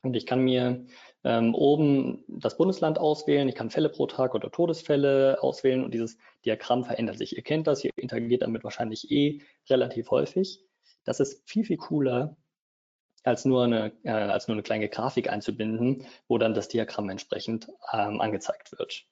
[0.03, 0.85] Und ich kann mir
[1.23, 6.19] ähm, oben das Bundesland auswählen, ich kann Fälle pro Tag oder Todesfälle auswählen und dieses
[6.45, 7.35] Diagramm verändert sich.
[7.35, 10.63] Ihr kennt das, ihr interagiert damit wahrscheinlich eh relativ häufig.
[11.03, 12.37] Das ist viel, viel cooler,
[13.23, 17.67] als nur eine, äh, als nur eine kleine Grafik einzubinden, wo dann das Diagramm entsprechend
[17.93, 19.05] ähm, angezeigt wird.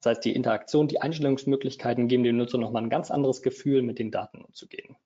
[0.00, 3.98] Das heißt, die Interaktion, die Einstellungsmöglichkeiten geben dem Nutzer nochmal ein ganz anderes Gefühl, mit
[3.98, 4.96] den Daten umzugehen.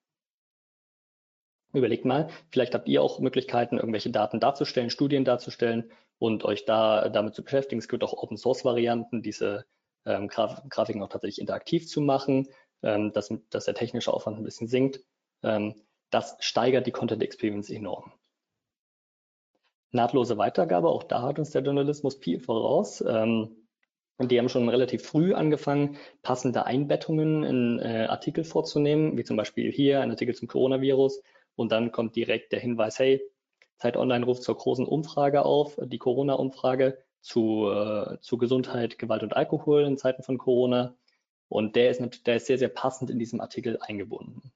[1.73, 7.09] Überlegt mal, vielleicht habt ihr auch Möglichkeiten, irgendwelche Daten darzustellen, Studien darzustellen und euch da
[7.09, 7.79] damit zu beschäftigen.
[7.79, 9.65] Es gibt auch Open Source Varianten, diese
[10.05, 12.49] ähm, Graf Grafiken auch tatsächlich interaktiv zu machen,
[12.83, 15.01] ähm, dass, dass der technische Aufwand ein bisschen sinkt.
[15.43, 15.75] Ähm,
[16.11, 18.13] das steigert die Content Experience enorm.
[19.93, 23.03] Nahtlose Weitergabe, auch da hat uns der Journalismus viel voraus.
[23.07, 23.57] Ähm,
[24.19, 29.71] die haben schon relativ früh angefangen, passende Einbettungen in äh, Artikel vorzunehmen, wie zum Beispiel
[29.71, 31.23] hier ein Artikel zum Coronavirus
[31.57, 33.23] und dann kommt direkt der Hinweis, hey,
[33.79, 39.37] Zeit Online ruft zur großen Umfrage auf, die Corona-Umfrage zu, äh, zu Gesundheit, Gewalt und
[39.37, 40.95] Alkohol in Zeiten von Corona.
[41.49, 44.53] Und der ist, der ist sehr, sehr passend in diesem Artikel eingebunden.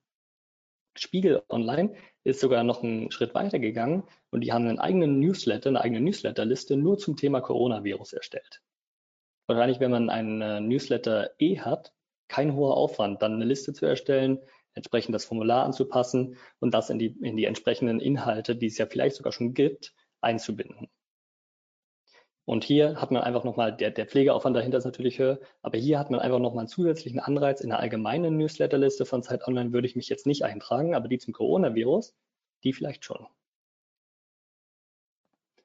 [0.95, 1.95] Spiegel Online
[2.27, 6.01] ist sogar noch einen Schritt weiter gegangen und die haben einen eigenen Newsletter, eine eigene
[6.01, 8.63] Newsletterliste nur zum Thema Coronavirus erstellt.
[9.47, 11.95] Wahrscheinlich, wenn man einen äh, Newsletter eh hat,
[12.27, 14.41] kein hoher Aufwand, dann eine Liste zu erstellen,
[14.75, 18.87] entsprechend das Formular anzupassen und das in die, in die entsprechenden Inhalte, die es ja
[18.87, 20.89] vielleicht sogar schon gibt, einzubinden.
[22.47, 25.99] Und hier hat man einfach nochmal, der, der Pflegeaufwand dahinter ist natürlich höher, aber hier
[25.99, 27.61] hat man einfach nochmal einen zusätzlichen Anreiz.
[27.61, 31.19] In der allgemeinen Newsletterliste von Zeit Online würde ich mich jetzt nicht eintragen, aber die
[31.19, 32.15] zum Coronavirus,
[32.63, 33.27] die vielleicht schon.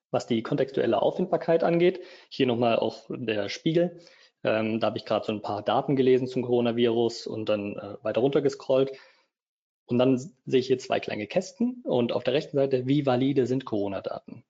[0.09, 3.99] Was die kontextuelle Auffindbarkeit angeht, hier nochmal auch der Spiegel.
[4.43, 8.03] Ähm, da habe ich gerade so ein paar Daten gelesen zum Coronavirus und dann äh,
[8.03, 8.91] weiter runter gescrollt.
[9.85, 13.45] Und dann sehe ich hier zwei kleine Kästen und auf der rechten Seite, wie valide
[13.45, 14.43] sind Corona-Daten?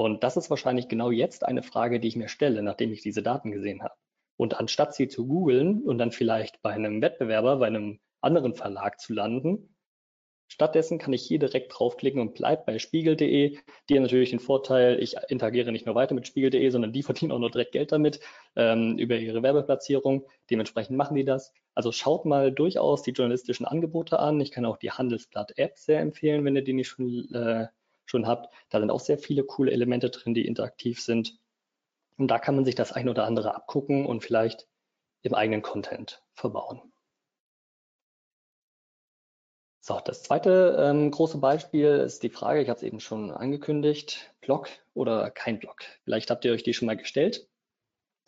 [0.00, 3.22] Und das ist wahrscheinlich genau jetzt eine Frage, die ich mir stelle, nachdem ich diese
[3.22, 3.92] Daten gesehen habe.
[4.38, 8.98] Und anstatt sie zu googeln und dann vielleicht bei einem Wettbewerber, bei einem anderen Verlag
[8.98, 9.76] zu landen,
[10.48, 13.58] Stattdessen kann ich hier direkt draufklicken und bleibt bei spiegel.de.
[13.88, 17.30] Die haben natürlich den Vorteil, ich interagiere nicht nur weiter mit spiegel.de, sondern die verdienen
[17.30, 18.20] auch noch direkt Geld damit
[18.56, 20.26] ähm, über ihre Werbeplatzierung.
[20.50, 21.52] Dementsprechend machen die das.
[21.74, 24.40] Also schaut mal durchaus die journalistischen Angebote an.
[24.40, 27.66] Ich kann auch die Handelsblatt-App sehr empfehlen, wenn ihr die nicht schon, äh,
[28.10, 28.52] schon habt.
[28.68, 31.38] Da sind auch sehr viele coole Elemente drin, die interaktiv sind.
[32.18, 34.68] Und da kann man sich das ein oder andere abgucken und vielleicht
[35.22, 36.82] im eigenen Content verbauen.
[39.82, 44.34] So, das zweite ähm, große Beispiel ist die Frage, ich habe es eben schon angekündigt,
[44.42, 45.80] Blog oder kein Blog.
[46.04, 47.48] Vielleicht habt ihr euch die schon mal gestellt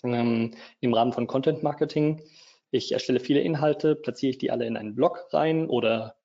[0.02, 2.22] ähm, im Rahmen von Content Marketing.
[2.70, 6.16] Ich erstelle viele Inhalte, platziere ich die alle in einen Blog rein oder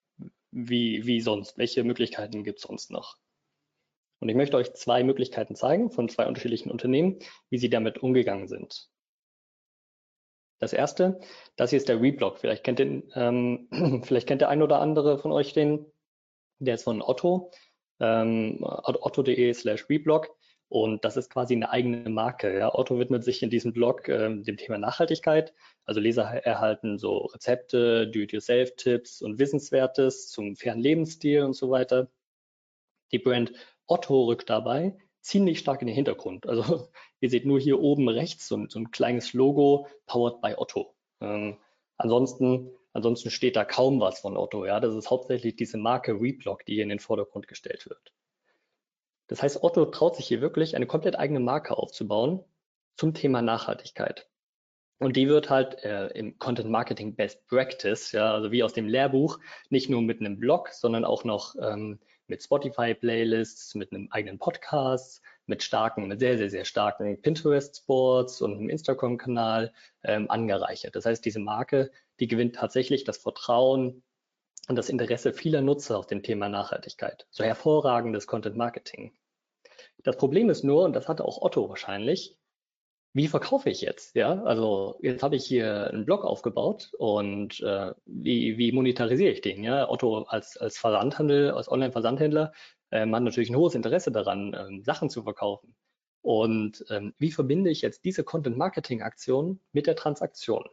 [0.50, 1.58] wie, wie sonst?
[1.58, 3.18] Welche Möglichkeiten gibt es sonst noch?
[4.20, 7.18] Und ich möchte euch zwei Möglichkeiten zeigen von zwei unterschiedlichen Unternehmen,
[7.50, 8.88] wie sie damit umgegangen sind.
[10.58, 11.20] Das erste,
[11.56, 12.38] das hier ist der Reblog.
[12.38, 13.68] Vielleicht kennt, den, ähm,
[14.04, 15.86] vielleicht kennt der ein oder andere von euch den.
[16.58, 17.52] Der ist von Otto,
[18.00, 20.28] ähm, otto.de slash Reblog.
[20.68, 22.58] Und das ist quasi eine eigene Marke.
[22.58, 22.74] Ja.
[22.74, 25.54] Otto widmet sich in diesem Blog ähm, dem Thema Nachhaltigkeit.
[25.84, 32.10] Also Leser erhalten so Rezepte, Do-it-yourself-Tipps und Wissenswertes zum fairen Lebensstil und so weiter.
[33.12, 33.52] Die Brand
[33.88, 36.46] Otto rückt dabei ziemlich stark in den Hintergrund.
[36.46, 36.88] Also
[37.20, 40.94] ihr seht nur hier oben rechts so, so ein kleines Logo, powered by Otto.
[41.20, 41.58] Ähm,
[41.96, 44.64] ansonsten, ansonsten steht da kaum was von Otto.
[44.64, 48.12] Ja, das ist hauptsächlich diese Marke Reblog, die hier in den Vordergrund gestellt wird.
[49.26, 52.42] Das heißt, Otto traut sich hier wirklich eine komplett eigene Marke aufzubauen
[52.96, 54.28] zum Thema Nachhaltigkeit.
[55.00, 58.88] Und die wird halt äh, im Content Marketing Best Practice, ja, also wie aus dem
[58.88, 59.38] Lehrbuch,
[59.70, 65.22] nicht nur mit einem Blog, sondern auch noch ähm, mit Spotify-Playlists, mit einem eigenen Podcast,
[65.46, 69.72] mit starken, mit sehr, sehr, sehr starken Pinterest-Sports und einem Instagram-Kanal
[70.04, 70.94] ähm, angereichert.
[70.94, 74.02] Das heißt, diese Marke, die gewinnt tatsächlich das Vertrauen
[74.68, 77.26] und das Interesse vieler Nutzer auf dem Thema Nachhaltigkeit.
[77.30, 79.12] So hervorragendes Content Marketing.
[80.04, 82.36] Das Problem ist nur, und das hatte auch Otto wahrscheinlich,
[83.18, 84.14] wie verkaufe ich jetzt?
[84.14, 89.40] Ja, also jetzt habe ich hier einen Blog aufgebaut und äh, wie, wie monetarisiere ich
[89.40, 89.64] den?
[89.64, 92.52] Ja, Otto als, als Versandhandel, als Online-Versandhändler
[92.90, 95.74] äh, hat natürlich ein hohes Interesse daran, ähm, Sachen zu verkaufen.
[96.22, 100.64] Und ähm, wie verbinde ich jetzt diese Content-Marketing-Aktion mit der Transaktion?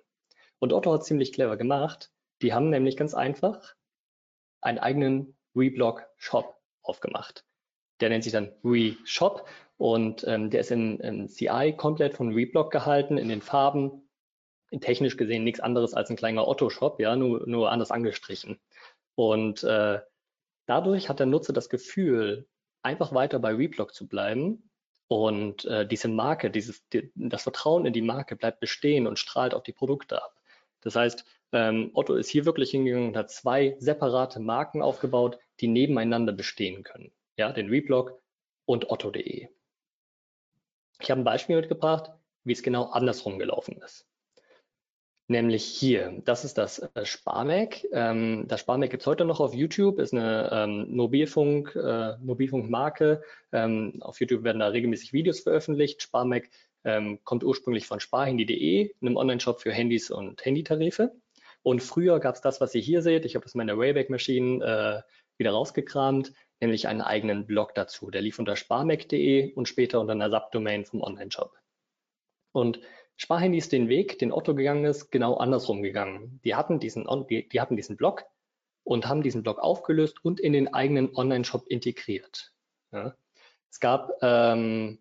[0.59, 2.11] Und Otto hat ziemlich clever gemacht.
[2.43, 3.73] Die haben nämlich ganz einfach
[4.61, 7.43] einen eigenen Reblog-Shop aufgemacht.
[8.01, 12.71] Der nennt sich dann ReShop und ähm, der ist in, in CI komplett von Reblock
[12.71, 14.09] gehalten, in den Farben.
[14.81, 18.59] Technisch gesehen nichts anderes als ein kleiner Otto-Shop, ja, nur, nur anders angestrichen.
[19.15, 19.99] Und äh,
[20.65, 22.47] dadurch hat der Nutzer das Gefühl,
[22.81, 24.69] einfach weiter bei Reblock zu bleiben.
[25.07, 29.53] Und äh, diese Marke, dieses, die, das Vertrauen in die Marke bleibt bestehen und strahlt
[29.53, 30.35] auf die Produkte ab.
[30.81, 35.67] Das heißt, ähm, Otto ist hier wirklich hingegangen und hat zwei separate Marken aufgebaut, die
[35.67, 37.11] nebeneinander bestehen können.
[37.37, 38.19] Ja, den Reblock
[38.65, 39.49] und Otto.de.
[40.99, 42.11] Ich habe ein Beispiel mitgebracht,
[42.43, 44.07] wie es genau andersrum gelaufen ist.
[45.27, 47.83] Nämlich hier, das ist das äh, Sparmac.
[47.91, 53.23] Ähm, das Sparmac gibt es heute noch auf YouTube, ist eine ähm, Mobilfunk, äh, Mobilfunkmarke.
[53.51, 56.03] Ähm, auf YouTube werden da regelmäßig Videos veröffentlicht.
[56.03, 56.49] Sparmac
[56.83, 61.11] ähm, kommt ursprünglich von sparhandy.de, einem Online-Shop für Handys und Handytarife.
[61.63, 63.25] Und früher gab es das, was ihr hier seht.
[63.25, 66.33] Ich habe das in meiner Wayback Machine äh, wieder rausgekramt
[66.65, 68.09] nämlich einen eigenen Blog dazu.
[68.09, 71.53] Der lief unter sparmec.de und später unter einer Subdomain vom Online-Shop.
[72.51, 72.79] Und
[73.17, 76.39] Sparhandy ist den Weg, den Otto gegangen ist, genau andersrum gegangen.
[76.43, 78.25] Die hatten diesen, die, hatten diesen Blog
[78.83, 82.51] und haben diesen Blog aufgelöst und in den eigenen Online-Shop integriert.
[82.91, 83.15] Ja.
[83.69, 84.99] Es gab ähm,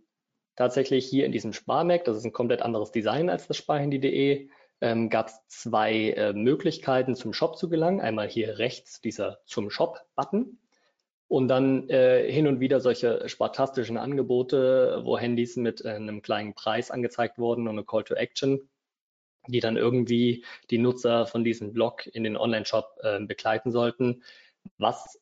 [0.57, 4.49] tatsächlich hier in diesem Sparmac, das ist ein komplett anderes Design als das sparhandy.de,
[4.81, 8.01] ähm, gab es zwei äh, Möglichkeiten zum Shop zu gelangen.
[8.01, 10.59] Einmal hier rechts dieser zum Shop-Button
[11.29, 16.55] und dann äh, hin und wieder solche spartastischen Angebote, wo Handys mit äh, einem kleinen
[16.55, 18.69] Preis angezeigt wurden und eine Call to Action,
[19.49, 24.23] die dann irgendwie die Nutzer von diesem Blog in den Online-Shop äh, begleiten sollten,
[24.79, 25.21] was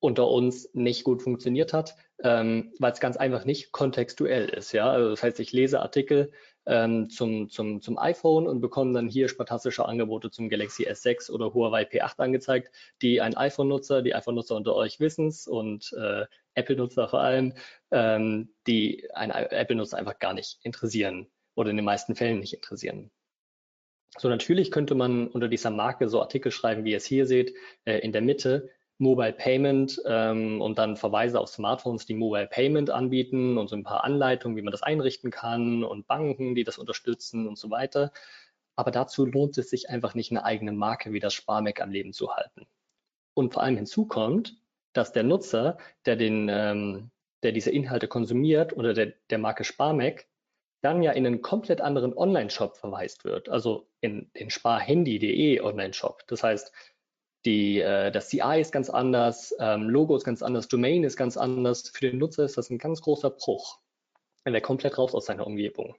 [0.00, 4.72] unter uns nicht gut funktioniert hat, ähm, weil es ganz einfach nicht kontextuell ist.
[4.72, 4.90] Ja?
[4.90, 6.30] Also das heißt, ich lese Artikel
[6.66, 11.54] ähm, zum, zum, zum iPhone und bekommen dann hier spartastische Angebote zum Galaxy S6 oder
[11.54, 17.20] Huawei P8 angezeigt, die ein iPhone-Nutzer, die iPhone-Nutzer unter euch wissens und äh, Apple-Nutzer vor
[17.20, 17.54] allem,
[17.90, 23.10] ähm, die ein Apple-Nutzer einfach gar nicht interessieren oder in den meisten Fällen nicht interessieren.
[24.16, 27.54] So natürlich könnte man unter dieser Marke so Artikel schreiben, wie ihr es hier seht,
[27.84, 32.90] äh, in der Mitte, Mobile Payment ähm, und dann Verweise auf Smartphones, die Mobile Payment
[32.90, 36.78] anbieten und so ein paar Anleitungen, wie man das einrichten kann und Banken, die das
[36.78, 38.12] unterstützen und so weiter.
[38.76, 42.12] Aber dazu lohnt es sich einfach nicht, eine eigene Marke wie das Sparmac am Leben
[42.12, 42.66] zu halten.
[43.34, 44.56] Und vor allem hinzu kommt,
[44.92, 47.10] dass der Nutzer, der den, ähm,
[47.42, 50.26] der diese Inhalte konsumiert unter der, der Marke Sparmac,
[50.82, 56.24] dann ja in einen komplett anderen Online-Shop verweist wird, also in den sparhandy.de Online-Shop.
[56.26, 56.72] Das heißt,
[57.44, 61.36] die, äh, das CI ist ganz anders, ähm, Logo ist ganz anders, Domain ist ganz
[61.36, 61.88] anders.
[61.88, 63.80] Für den Nutzer ist das ein ganz großer Bruch.
[64.44, 65.94] Wenn er komplett raus aus seiner Umgebung.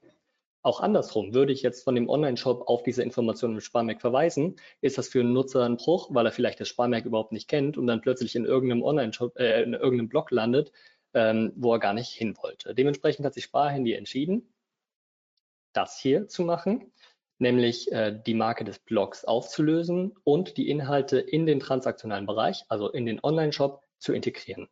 [0.61, 4.97] Auch andersrum, würde ich jetzt von dem Online-Shop auf diese Informationen im Sparmerk verweisen, ist
[4.97, 7.85] das für einen Nutzer ein Bruch, weil er vielleicht das Sparmerk überhaupt nicht kennt und
[7.85, 10.71] dann plötzlich in irgendeinem Online-Shop, äh, in irgendeinem Blog landet,
[11.13, 12.73] ähm, wo er gar nicht hin wollte.
[12.73, 14.51] Dementsprechend hat sich Sparhandy entschieden,
[15.73, 16.91] das hier zu machen
[17.37, 22.89] nämlich äh, die Marke des Blogs aufzulösen und die Inhalte in den transaktionalen Bereich, also
[22.89, 24.67] in den Online-Shop, zu integrieren.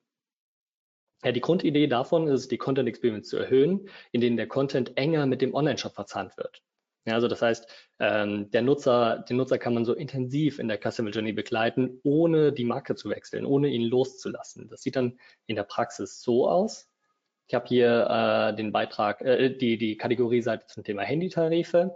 [1.24, 5.42] Ja, die Grundidee davon ist, die Content Experience zu erhöhen, indem der Content enger mit
[5.42, 6.62] dem Online-Shop verzahnt wird.
[7.06, 7.68] Ja, also das heißt,
[8.00, 12.54] ähm, der Nutzer, den Nutzer kann man so intensiv in der Customer Journey begleiten, ohne
[12.54, 14.70] die Marke zu wechseln, ohne ihn loszulassen.
[14.70, 16.90] Das sieht dann in der Praxis so aus.
[17.48, 21.94] Ich habe hier äh, den Beitrag, äh, die, die Kategorieseite zum Thema Handytarife.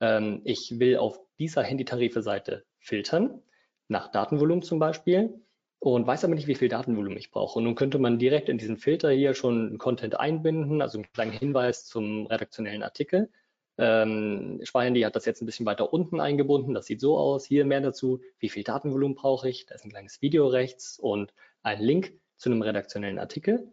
[0.00, 3.42] Ähm, ich will auf dieser Handytarife-Seite filtern,
[3.88, 5.40] nach Datenvolumen zum Beispiel,
[5.84, 7.58] und weiß aber nicht, wie viel Datenvolumen ich brauche.
[7.58, 11.32] Und nun könnte man direkt in diesen Filter hier schon Content einbinden, also einen kleinen
[11.32, 13.30] Hinweis zum redaktionellen Artikel.
[13.76, 16.72] Ähm, Speiern, hat das jetzt ein bisschen weiter unten eingebunden.
[16.72, 17.44] Das sieht so aus.
[17.44, 19.66] Hier mehr dazu, wie viel Datenvolumen brauche ich.
[19.66, 23.70] Da ist ein kleines Video rechts und ein Link zu einem redaktionellen Artikel,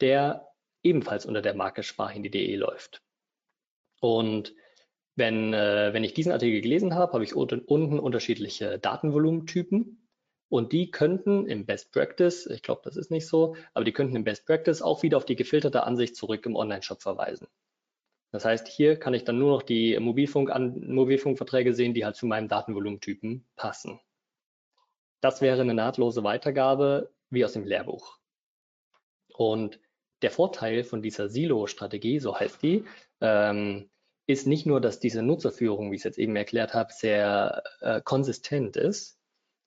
[0.00, 0.48] der
[0.82, 3.02] ebenfalls unter der Marke sparhandy.de läuft.
[4.00, 4.54] Und
[5.14, 10.08] wenn, äh, wenn ich diesen Artikel gelesen habe, habe ich unten, unten unterschiedliche Datenvolumentypen
[10.48, 14.16] und die könnten im Best Practice, ich glaube, das ist nicht so, aber die könnten
[14.16, 17.46] im Best Practice auch wieder auf die gefilterte Ansicht zurück im Online-Shop verweisen.
[18.32, 22.16] Das heißt, hier kann ich dann nur noch die Mobilfunk an, Mobilfunkverträge sehen, die halt
[22.16, 24.00] zu meinem Datenvolumentypen passen.
[25.20, 28.18] Das wäre eine nahtlose Weitergabe wie aus dem Lehrbuch.
[29.34, 29.78] Und
[30.22, 32.84] der Vorteil von dieser Silo-Strategie, so heißt die,
[33.20, 33.90] ähm,
[34.26, 38.00] ist nicht nur, dass diese Nutzerführung, wie ich es jetzt eben erklärt habe, sehr äh,
[38.02, 39.18] konsistent ist,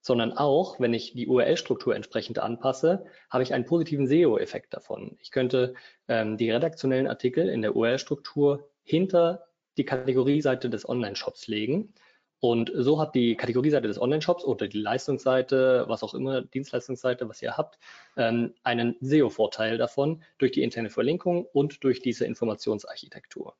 [0.01, 5.17] sondern auch, wenn ich die URL-Struktur entsprechend anpasse, habe ich einen positiven SEO-Effekt davon.
[5.19, 5.73] Ich könnte
[6.07, 11.93] ähm, die redaktionellen Artikel in der URL-Struktur hinter die Kategorieseite des Online-Shops legen.
[12.39, 17.41] Und so hat die Kategorieseite des Online-Shops oder die Leistungsseite, was auch immer, Dienstleistungsseite, was
[17.41, 17.79] ihr habt,
[18.15, 23.55] ähm, einen SEO-Vorteil davon durch die interne Verlinkung und durch diese Informationsarchitektur.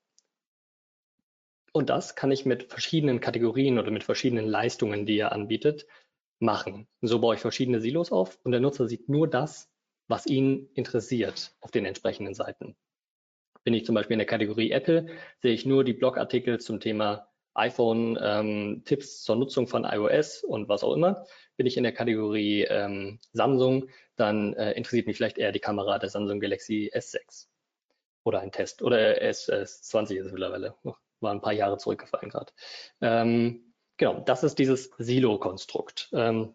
[1.76, 5.86] Und das kann ich mit verschiedenen Kategorien oder mit verschiedenen Leistungen, die ihr anbietet,
[6.40, 6.88] machen.
[7.02, 9.70] So baue ich verschiedene Silos auf und der Nutzer sieht nur das,
[10.08, 12.78] was ihn interessiert auf den entsprechenden Seiten.
[13.66, 15.08] Bin ich zum Beispiel in der Kategorie Apple,
[15.42, 20.70] sehe ich nur die Blogartikel zum Thema iPhone, ähm, Tipps zur Nutzung von iOS und
[20.70, 21.26] was auch immer.
[21.58, 26.00] Bin ich in der Kategorie ähm, Samsung, dann äh, interessiert mich vielleicht eher die Kamera
[26.00, 27.48] der Samsung Galaxy S6
[28.24, 30.74] oder ein Test oder S, S20 ist es mittlerweile.
[31.20, 32.52] War ein paar Jahre zurückgefallen gerade.
[33.02, 33.66] Ähm,
[33.98, 36.10] Genau, das ist dieses Silo-Konstrukt.
[36.12, 36.54] Ähm,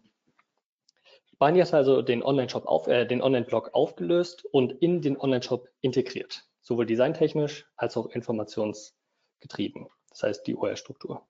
[1.33, 6.47] Spani hat also den Online-Shop auf, äh, den Online-Blog aufgelöst und in den Online-Shop integriert,
[6.61, 9.87] sowohl designtechnisch als auch informationsgetrieben.
[10.09, 11.27] Das heißt die URL-Struktur.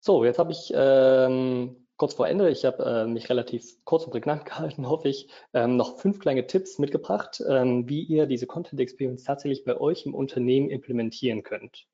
[0.00, 4.10] So, jetzt habe ich ähm, kurz vor Ende, ich habe äh, mich relativ kurz und
[4.10, 8.80] prägnant gehalten, hoffe ich, ähm, noch fünf kleine Tipps mitgebracht, ähm, wie ihr diese Content
[8.80, 11.86] Experience tatsächlich bei euch im Unternehmen implementieren könnt.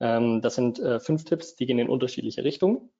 [0.00, 2.90] Ähm, das sind äh, fünf Tipps, die gehen in unterschiedliche Richtungen.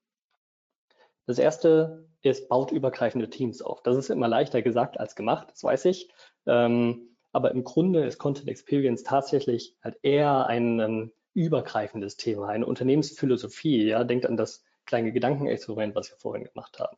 [1.27, 3.83] Das erste ist, baut übergreifende Teams auf.
[3.83, 6.09] Das ist immer leichter gesagt als gemacht, das weiß ich.
[6.47, 12.65] Ähm, aber im Grunde ist Content Experience tatsächlich halt eher ein ähm, übergreifendes Thema, eine
[12.65, 13.89] Unternehmensphilosophie.
[13.89, 16.97] Ja, denkt an das kleine Gedankenexperiment, was wir vorhin gemacht haben.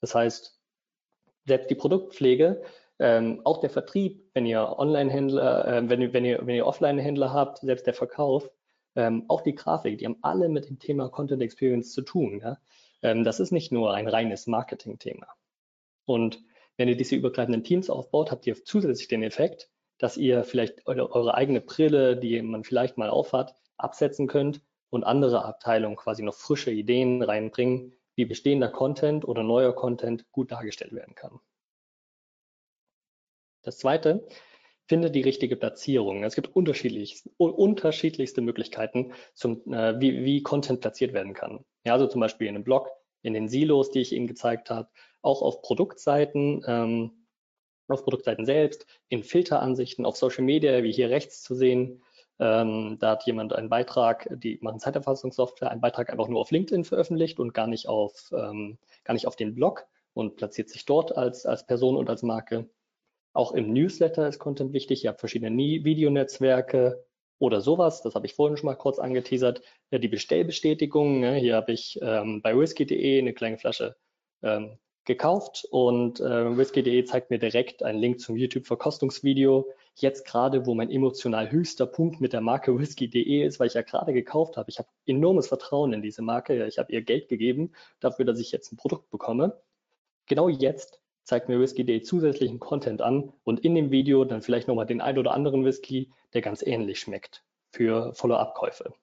[0.00, 0.58] Das heißt,
[1.44, 2.62] selbst die Produktpflege,
[2.98, 7.58] ähm, auch der Vertrieb, wenn ihr Online-Händler, äh, wenn, wenn, ihr, wenn ihr Offline-Händler habt,
[7.58, 8.48] selbst der Verkauf,
[8.94, 12.40] ähm, auch die Grafik, die haben alle mit dem Thema Content Experience zu tun.
[12.42, 12.58] Ja?
[13.02, 15.26] Ähm, das ist nicht nur ein reines Marketing-Thema.
[16.06, 16.42] Und
[16.78, 21.12] wenn ihr diese übergreifenden Teams aufbaut, habt ihr zusätzlich den Effekt, dass ihr vielleicht eure,
[21.12, 26.34] eure eigene Brille, die man vielleicht mal aufhat, absetzen könnt und andere Abteilungen quasi noch
[26.34, 31.38] frische Ideen reinbringen, wie bestehender Content oder neuer Content gut dargestellt werden kann.
[33.62, 34.26] Das zweite
[34.88, 36.22] finde die richtige Platzierung.
[36.22, 41.64] Es gibt unterschiedlich, unterschiedlichste Möglichkeiten, zum, äh, wie, wie Content platziert werden kann.
[41.84, 42.88] Ja, also zum Beispiel in einem Blog,
[43.22, 44.88] in den Silos, die ich Ihnen gezeigt habe,
[45.22, 47.26] auch auf Produktseiten, ähm,
[47.88, 52.02] auf Produktseiten selbst, in Filteransichten, auf Social Media, wie hier rechts zu sehen.
[52.38, 56.84] Ähm, da hat jemand einen Beitrag, die machen Zeiterfassungssoftware, einen Beitrag einfach nur auf LinkedIn
[56.84, 61.16] veröffentlicht und gar nicht auf, ähm, gar nicht auf den Blog und platziert sich dort
[61.16, 62.68] als, als Person und als Marke.
[63.32, 65.04] Auch im Newsletter ist Content wichtig.
[65.04, 67.04] Ihr habt verschiedene Videonetzwerke
[67.38, 68.02] oder sowas.
[68.02, 69.62] Das habe ich vorhin schon mal kurz angeteasert.
[69.90, 71.20] Ja, die Bestellbestätigung.
[71.20, 71.34] Ne?
[71.34, 73.96] Hier habe ich ähm, bei whisky.de eine kleine Flasche
[74.42, 79.66] ähm, gekauft und äh, whisky.de zeigt mir direkt einen Link zum YouTube-Verkostungsvideo.
[79.94, 83.82] Jetzt gerade, wo mein emotional höchster Punkt mit der Marke whisky.de ist, weil ich ja
[83.82, 84.70] gerade gekauft habe.
[84.70, 86.66] Ich habe enormes Vertrauen in diese Marke.
[86.66, 89.60] Ich habe ihr Geld gegeben dafür, dass ich jetzt ein Produkt bekomme.
[90.26, 94.86] Genau jetzt zeigt mir Whisky.de zusätzlichen Content an und in dem Video dann vielleicht nochmal
[94.86, 97.42] den ein oder anderen Whisky, der ganz ähnlich schmeckt.
[97.72, 98.94] für Follow-up-Käufe.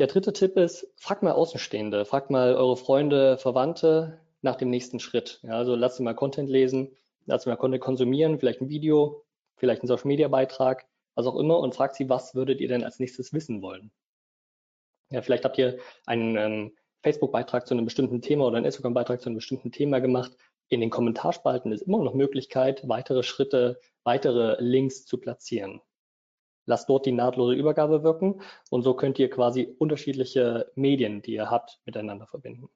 [0.00, 4.98] Der dritte Tipp ist, fragt mal Außenstehende, fragt mal eure Freunde, Verwandte nach dem nächsten
[4.98, 5.40] Schritt.
[5.42, 6.96] Ja, also lasst sie mal Content lesen,
[7.26, 9.26] lasst sie mal Content konsumieren, vielleicht ein Video,
[9.56, 10.86] vielleicht einen Social Media Beitrag,
[11.16, 13.92] was auch immer und fragt sie, was würdet ihr denn als nächstes wissen wollen?
[15.10, 16.72] Ja, vielleicht habt ihr einen ähm,
[17.02, 20.34] Facebook-Beitrag zu einem bestimmten Thema oder einen Instagram-Beitrag zu einem bestimmten Thema gemacht.
[20.70, 25.82] In den Kommentarspalten ist immer noch Möglichkeit, weitere Schritte, weitere Links zu platzieren.
[26.70, 31.50] Lasst dort die nahtlose Übergabe wirken und so könnt ihr quasi unterschiedliche Medien, die ihr
[31.50, 32.70] habt, miteinander verbinden.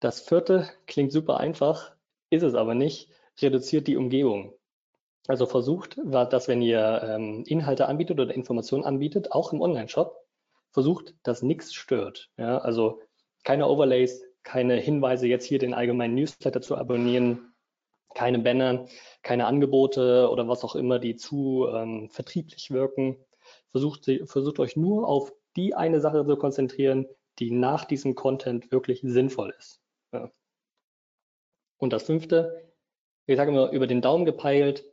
[0.00, 1.94] Das vierte klingt super einfach,
[2.30, 3.10] ist es aber nicht,
[3.42, 4.54] reduziert die Umgebung.
[5.28, 10.16] Also versucht, dass wenn ihr ähm, Inhalte anbietet oder Informationen anbietet, auch im Online-Shop,
[10.70, 12.30] versucht, dass nichts stört.
[12.38, 13.02] Ja, also
[13.44, 17.52] keine Overlays, keine Hinweise, jetzt hier den allgemeinen Newsletter zu abonnieren,
[18.16, 18.86] keine Banner,
[19.22, 23.18] keine Angebote oder was auch immer, die zu ähm, vertrieblich wirken.
[23.70, 27.06] Versucht, versucht euch nur auf die eine Sache zu konzentrieren,
[27.38, 29.82] die nach diesem Content wirklich sinnvoll ist.
[30.12, 30.30] Ja.
[31.76, 32.72] Und das fünfte,
[33.26, 34.84] ich sage immer über den Daumen gepeilt,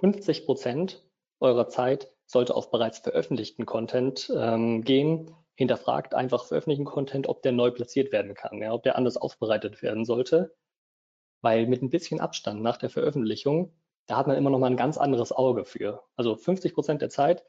[0.00, 1.08] 50 Prozent
[1.38, 5.30] eurer Zeit sollte auf bereits veröffentlichten Content ähm, gehen.
[5.54, 9.80] Hinterfragt einfach veröffentlichten Content, ob der neu platziert werden kann, ja, ob der anders aufbereitet
[9.80, 10.56] werden sollte
[11.44, 13.72] weil mit ein bisschen Abstand nach der Veröffentlichung,
[14.06, 16.02] da hat man immer noch mal ein ganz anderes Auge für.
[16.16, 17.44] Also 50 Prozent der Zeit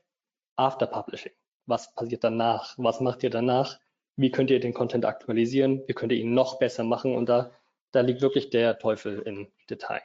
[0.58, 1.32] after Publishing.
[1.66, 2.76] Was passiert danach?
[2.78, 3.80] Was macht ihr danach?
[4.18, 5.84] Wie könnt ihr den Content aktualisieren?
[5.88, 7.16] Wie könnt ihr ihn noch besser machen?
[7.16, 7.52] Und da,
[7.92, 10.02] da liegt wirklich der Teufel im Detail.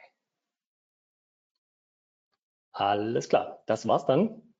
[2.71, 4.53] Alles klar, das war's dann.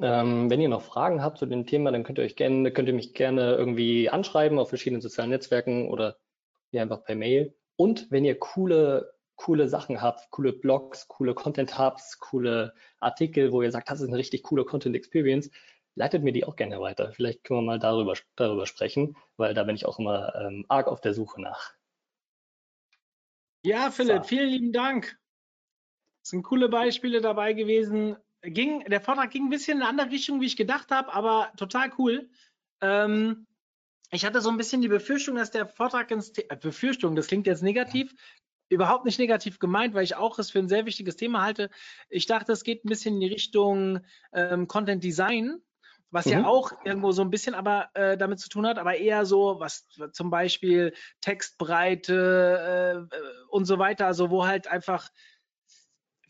[0.00, 2.88] Ähm, wenn ihr noch Fragen habt zu dem Thema, dann könnt ihr euch gerne, könnt
[2.88, 6.16] ihr mich gerne irgendwie anschreiben auf verschiedenen sozialen Netzwerken oder
[6.70, 7.57] hier einfach per Mail.
[7.78, 13.62] Und wenn ihr coole, coole Sachen habt, coole Blogs, coole Content Hubs, coole Artikel, wo
[13.62, 15.48] ihr sagt, das ist eine richtig coole Content Experience,
[15.94, 17.12] leitet mir die auch gerne weiter.
[17.12, 20.88] Vielleicht können wir mal darüber, darüber sprechen, weil da bin ich auch immer ähm, arg
[20.88, 21.72] auf der Suche nach.
[23.62, 24.28] Ja, Philipp, so.
[24.28, 25.16] vielen lieben Dank.
[26.22, 28.16] Es sind coole Beispiele dabei gewesen.
[28.42, 31.52] Ging, der Vortrag ging ein bisschen in eine andere Richtung, wie ich gedacht habe, aber
[31.56, 32.28] total cool.
[32.80, 33.46] Ähm,
[34.10, 37.26] ich hatte so ein bisschen die Befürchtung, dass der Vortrag ins The äh, Befürchtung, das
[37.26, 38.14] klingt jetzt negativ,
[38.68, 41.70] überhaupt nicht negativ gemeint, weil ich auch es für ein sehr wichtiges Thema halte.
[42.08, 44.00] Ich dachte, es geht ein bisschen in die Richtung
[44.32, 45.60] ähm, Content Design,
[46.10, 46.32] was mhm.
[46.32, 49.56] ja auch irgendwo so ein bisschen aber äh, damit zu tun hat, aber eher so,
[49.58, 53.16] was zum Beispiel Textbreite äh,
[53.50, 55.08] und so weiter, also wo halt einfach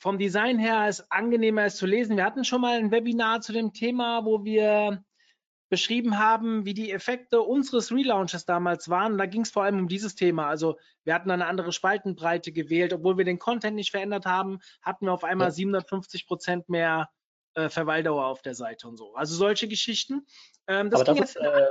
[0.01, 2.17] vom Design her es angenehmer ist zu lesen.
[2.17, 5.05] Wir hatten schon mal ein Webinar zu dem Thema, wo wir
[5.69, 9.19] beschrieben haben, wie die Effekte unseres Relaunches damals waren.
[9.19, 10.49] Da ging es vor allem um dieses Thema.
[10.49, 15.07] Also wir hatten eine andere Spaltenbreite gewählt, obwohl wir den Content nicht verändert haben, hatten
[15.07, 17.11] wir auf einmal 750 Prozent mehr
[17.55, 19.15] äh, Verweildauer auf der Seite und so.
[19.15, 20.27] Also solche Geschichten.
[20.67, 21.67] Ähm, das Aber das ist, äh,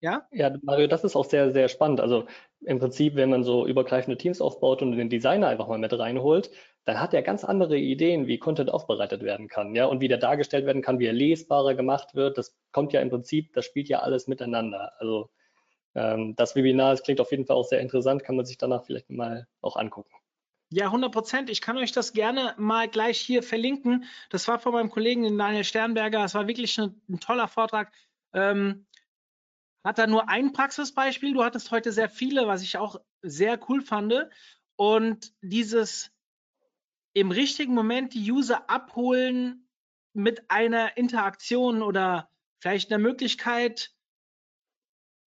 [0.00, 0.26] ja?
[0.32, 2.00] Ja, Mario, das ist auch sehr, sehr spannend.
[2.00, 2.26] Also
[2.60, 6.50] im Prinzip, wenn man so übergreifende Teams aufbaut und den Designer einfach mal mit reinholt,
[6.84, 10.18] dann hat er ganz andere Ideen, wie Content aufbereitet werden kann, ja, und wie der
[10.18, 12.38] dargestellt werden kann, wie er lesbarer gemacht wird.
[12.38, 14.92] Das kommt ja im Prinzip, das spielt ja alles miteinander.
[14.98, 15.30] Also
[15.94, 18.84] ähm, das Webinar, das klingt auf jeden Fall auch sehr interessant, kann man sich danach
[18.84, 20.10] vielleicht mal auch angucken.
[20.70, 21.50] Ja, 100 Prozent.
[21.50, 24.06] Ich kann euch das gerne mal gleich hier verlinken.
[24.30, 26.24] Das war von meinem Kollegen Daniel Sternberger.
[26.24, 27.92] Es war wirklich ein, ein toller Vortrag.
[28.32, 28.86] Ähm,
[29.84, 31.34] hat da nur ein Praxisbeispiel.
[31.34, 34.14] Du hattest heute sehr viele, was ich auch sehr cool fand.
[34.76, 36.11] Und dieses
[37.14, 39.68] im richtigen Moment die User abholen
[40.14, 43.92] mit einer Interaktion oder vielleicht einer Möglichkeit,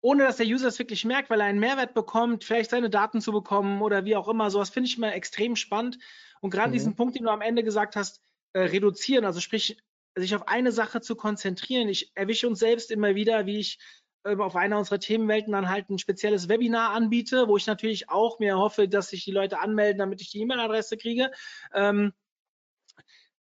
[0.01, 3.21] ohne dass der User es wirklich merkt, weil er einen Mehrwert bekommt, vielleicht seine Daten
[3.21, 4.51] zu bekommen oder wie auch immer.
[4.51, 5.97] Sowas finde ich immer extrem spannend.
[6.41, 6.73] Und gerade mhm.
[6.73, 8.21] diesen Punkt, den du am Ende gesagt hast,
[8.51, 9.77] äh, reduzieren, also sprich,
[10.15, 11.87] sich auf eine Sache zu konzentrieren.
[11.87, 13.79] Ich erwische uns selbst immer wieder, wie ich
[14.23, 18.57] auf einer unserer Themenwelten dann halt ein spezielles Webinar anbiete, wo ich natürlich auch mir
[18.57, 21.31] hoffe, dass sich die Leute anmelden, damit ich die E-Mail-Adresse kriege.
[21.73, 22.13] Ähm,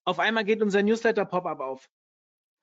[0.04, 1.90] auf einmal geht unser Newsletter-Pop-up auf.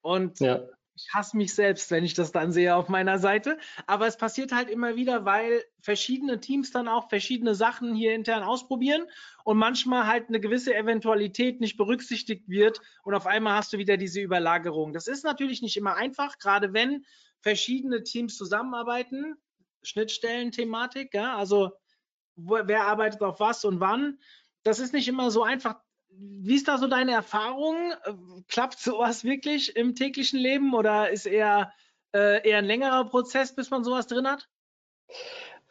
[0.02, 0.62] Und ja.
[0.96, 3.58] ich hasse mich selbst, wenn ich das dann sehe auf meiner Seite.
[3.86, 8.44] Aber es passiert halt immer wieder, weil verschiedene Teams dann auch verschiedene Sachen hier intern
[8.44, 9.06] ausprobieren
[9.44, 13.98] und manchmal halt eine gewisse Eventualität nicht berücksichtigt wird und auf einmal hast du wieder
[13.98, 14.94] diese Überlagerung.
[14.94, 17.06] Das ist natürlich nicht immer einfach, gerade wenn
[17.46, 19.36] verschiedene Teams zusammenarbeiten,
[19.84, 21.72] Schnittstellen-Thematik, ja, also
[22.36, 24.18] wo, wer arbeitet auf was und wann.
[24.64, 25.76] Das ist nicht immer so einfach.
[26.10, 27.94] Wie ist da so deine Erfahrung?
[28.48, 31.72] Klappt sowas wirklich im täglichen Leben oder ist eher,
[32.14, 34.50] äh, eher ein längerer Prozess, bis man sowas drin hat?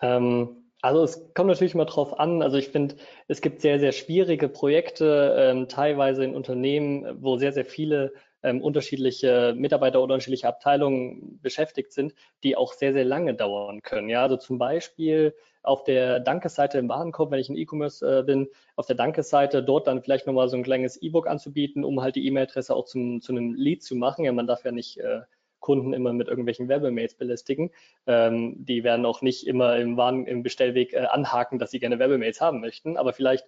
[0.01, 2.43] Ähm, Also es kommt natürlich immer drauf an.
[2.43, 2.97] Also ich finde,
[3.27, 8.13] es gibt sehr, sehr schwierige Projekte, ähm, teilweise in Unternehmen, wo sehr, sehr viele
[8.45, 12.15] ähm, unterschiedliche Mitarbeiter oder unterschiedliche Abteilungen beschäftigt sind,
[12.45, 14.09] die auch sehr, sehr lange dauern können.
[14.09, 18.49] Ja, also zum Beispiel auf der Dankesseite im Warenkorb, wenn ich in E-Commerce äh, bin,
[18.77, 22.27] auf der Dankesseite dort dann vielleicht nochmal so ein kleines E-Book anzubieten, um halt die
[22.27, 24.27] E-Mail-Adresse auch zum, zu einem Lead zu machen.
[24.27, 25.23] Ja, man darf ja nicht äh,
[25.61, 27.71] Kunden immer mit irgendwelchen Werbemails belästigen.
[28.07, 31.99] Ähm, die werden auch nicht immer im, Waren, im Bestellweg äh, anhaken, dass sie gerne
[31.99, 33.47] Werbemails haben möchten, aber vielleicht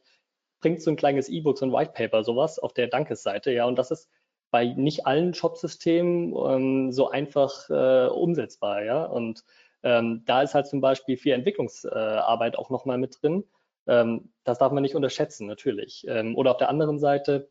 [0.61, 3.76] bringt so ein kleines E-Book, so ein White Paper, sowas auf der Dankesseite, ja, und
[3.76, 4.09] das ist
[4.51, 9.05] bei nicht allen Shop-Systemen ähm, so einfach äh, umsetzbar, ja.
[9.05, 9.44] Und
[9.82, 13.44] ähm, da ist halt zum Beispiel viel Entwicklungsarbeit äh, auch nochmal mit drin.
[13.86, 16.05] Ähm, das darf man nicht unterschätzen, natürlich.
[16.09, 17.49] Ähm, oder auf der anderen Seite,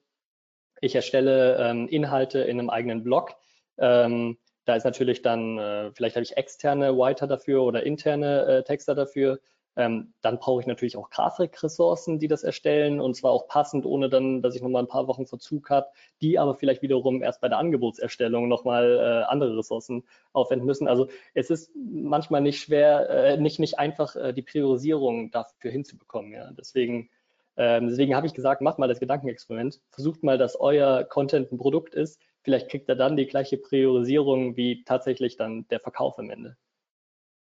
[0.81, 3.35] ich erstelle ähm, Inhalte in einem eigenen Blog.
[3.77, 8.63] Ähm, da ist natürlich dann, äh, vielleicht habe ich externe Writer dafür oder interne äh,
[8.63, 9.39] Texter dafür.
[9.77, 14.09] Ähm, dann brauche ich natürlich auch Grafikressourcen, die das erstellen und zwar auch passend, ohne
[14.09, 15.87] dann, dass ich nochmal ein paar Wochen Verzug habe,
[16.21, 20.87] die aber vielleicht wiederum erst bei der Angebotserstellung nochmal äh, andere Ressourcen aufwenden müssen.
[20.87, 26.31] Also es ist manchmal nicht schwer, äh, nicht, nicht einfach äh, die Priorisierung dafür hinzubekommen.
[26.31, 26.51] Ja.
[26.53, 27.09] Deswegen,
[27.57, 31.57] ähm, deswegen habe ich gesagt, macht mal das Gedankenexperiment, versucht mal, dass euer Content ein
[31.57, 32.21] Produkt ist.
[32.43, 36.55] Vielleicht kriegt er dann die gleiche Priorisierung wie tatsächlich dann der Verkauf am Ende.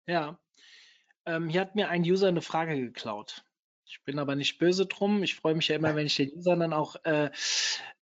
[0.08, 0.38] Ja,
[1.26, 3.44] ähm, hier hat mir ein User eine Frage geklaut.
[3.84, 5.22] Ich bin aber nicht böse drum.
[5.22, 7.30] Ich freue mich ja immer, wenn ich den Usern dann auch äh,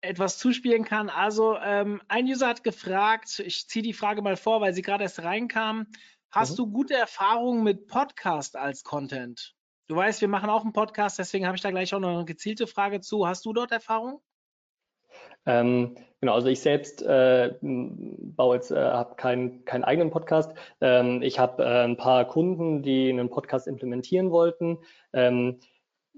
[0.00, 1.08] etwas zuspielen kann.
[1.08, 5.04] Also ähm, ein User hat gefragt, ich ziehe die Frage mal vor, weil sie gerade
[5.04, 5.86] erst reinkam.
[6.30, 6.56] Hast mhm.
[6.56, 9.54] du gute Erfahrungen mit Podcast als Content?
[9.86, 12.24] Du weißt, wir machen auch einen Podcast, deswegen habe ich da gleich auch noch eine
[12.24, 13.26] gezielte Frage zu.
[13.26, 14.20] Hast du dort Erfahrung?
[15.46, 20.52] Ähm, genau, also ich selbst äh, baue jetzt, äh, habe keinen keinen eigenen Podcast.
[20.80, 24.78] Ähm, ich habe äh, ein paar Kunden, die einen Podcast implementieren wollten.
[25.12, 25.60] Ähm,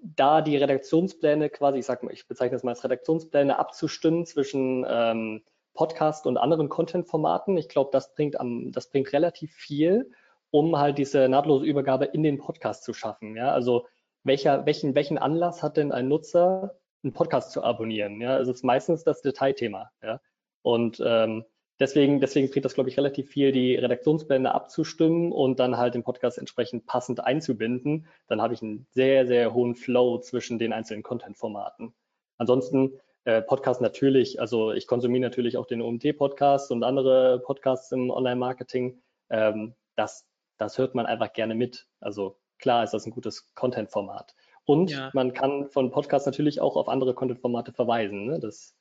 [0.02, 4.86] da die Redaktionspläne quasi, ich sag mal, ich bezeichne das mal als Redaktionspläne abzustimmen zwischen
[4.88, 5.42] ähm,
[5.74, 7.56] Podcast und anderen Content-Formaten.
[7.56, 10.10] Ich glaube, das bringt am, das bringt relativ viel,
[10.50, 13.36] um halt diese nahtlose Übergabe in den Podcast zu schaffen.
[13.36, 13.86] Ja, also
[14.24, 18.20] welcher, welchen, welchen Anlass hat denn ein Nutzer, einen Podcast zu abonnieren.
[18.20, 19.90] Ja, es ist meistens das Detailthema.
[20.02, 20.20] Ja,
[20.62, 21.44] und ähm,
[21.78, 26.04] deswegen, deswegen bringt das, glaube ich, relativ viel, die Redaktionsblende abzustimmen und dann halt den
[26.04, 28.06] Podcast entsprechend passend einzubinden.
[28.28, 31.94] Dann habe ich einen sehr, sehr hohen Flow zwischen den einzelnen Content-Formaten.
[32.38, 38.10] Ansonsten äh, Podcast natürlich, also ich konsumiere natürlich auch den OMT-Podcast und andere Podcasts im
[38.10, 39.02] Online-Marketing.
[39.30, 40.26] Ähm, das,
[40.58, 41.86] das hört man einfach gerne mit.
[42.00, 44.34] Also klar ist das ein gutes Content-Format.
[44.70, 45.10] Und ja.
[45.14, 48.26] man kann von Podcasts natürlich auch auf andere Content-Formate verweisen.
[48.26, 48.38] Ne?
[48.38, 48.76] Das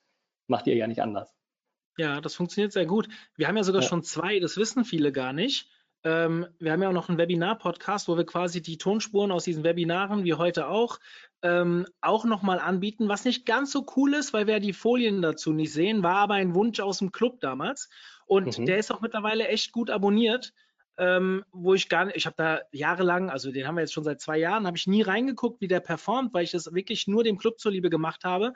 [0.46, 1.34] macht ihr ja nicht anders.
[1.98, 3.08] Ja, das funktioniert sehr gut.
[3.34, 3.88] Wir haben ja sogar ja.
[3.88, 5.68] schon zwei, das wissen viele gar nicht.
[6.04, 9.64] Ähm, wir haben ja auch noch einen Webinar-Podcast, wo wir quasi die Tonspuren aus diesen
[9.64, 11.00] Webinaren, wie heute auch,
[11.42, 15.52] ähm, auch nochmal anbieten, was nicht ganz so cool ist, weil wir die Folien dazu
[15.52, 17.90] nicht sehen, war aber ein Wunsch aus dem Club damals.
[18.26, 18.66] Und mhm.
[18.66, 20.52] der ist auch mittlerweile echt gut abonniert
[21.00, 24.04] ähm, wo ich gar nicht, ich habe da jahrelang, also den haben wir jetzt schon
[24.04, 27.24] seit zwei Jahren, habe ich nie reingeguckt, wie der performt, weil ich das wirklich nur
[27.24, 28.52] dem Club zuliebe gemacht habe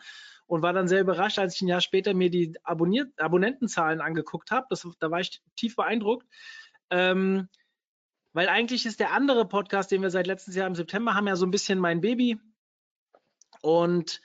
[0.46, 4.50] und war dann sehr überrascht, als ich ein Jahr später mir die Abonniert Abonnentenzahlen angeguckt
[4.50, 4.66] habe.
[4.98, 6.26] Da war ich tief beeindruckt.
[6.90, 7.48] Ähm,
[8.34, 11.36] weil eigentlich ist der andere Podcast, den wir seit letztes Jahr im September haben, ja
[11.36, 12.38] so ein bisschen mein Baby.
[13.62, 14.20] Und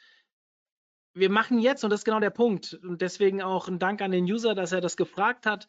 [1.13, 4.11] wir machen jetzt, und das ist genau der Punkt, und deswegen auch ein Dank an
[4.11, 5.67] den User, dass er das gefragt hat,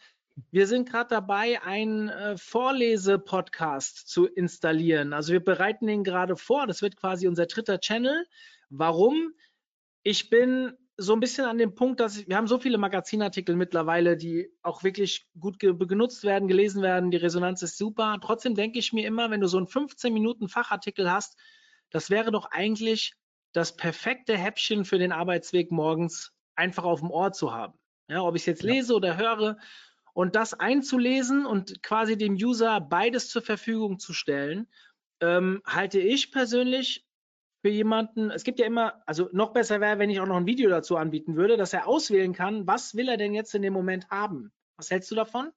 [0.51, 5.13] wir sind gerade dabei, einen äh, Vorlese-Podcast zu installieren.
[5.13, 6.67] Also wir bereiten den gerade vor.
[6.67, 8.27] Das wird quasi unser dritter Channel.
[8.69, 9.33] Warum?
[10.03, 13.57] Ich bin so ein bisschen an dem Punkt, dass ich, wir haben so viele Magazinartikel
[13.57, 17.11] mittlerweile, die auch wirklich gut ge genutzt werden, gelesen werden.
[17.11, 18.19] Die Resonanz ist super.
[18.23, 21.39] Trotzdem denke ich mir immer, wenn du so einen 15 Minuten Fachartikel hast,
[21.91, 23.15] das wäre doch eigentlich
[23.53, 27.79] das perfekte Häppchen für den Arbeitsweg morgens einfach auf dem Ohr zu haben.
[28.09, 29.57] Ja, ob ich es jetzt lese oder höre
[30.13, 34.69] und das einzulesen und quasi dem User beides zur Verfügung zu stellen,
[35.21, 37.07] ähm, halte ich persönlich
[37.63, 40.47] für jemanden, es gibt ja immer, also noch besser wäre, wenn ich auch noch ein
[40.47, 43.73] Video dazu anbieten würde, dass er auswählen kann, was will er denn jetzt in dem
[43.73, 44.53] Moment haben.
[44.77, 45.51] Was hältst du davon?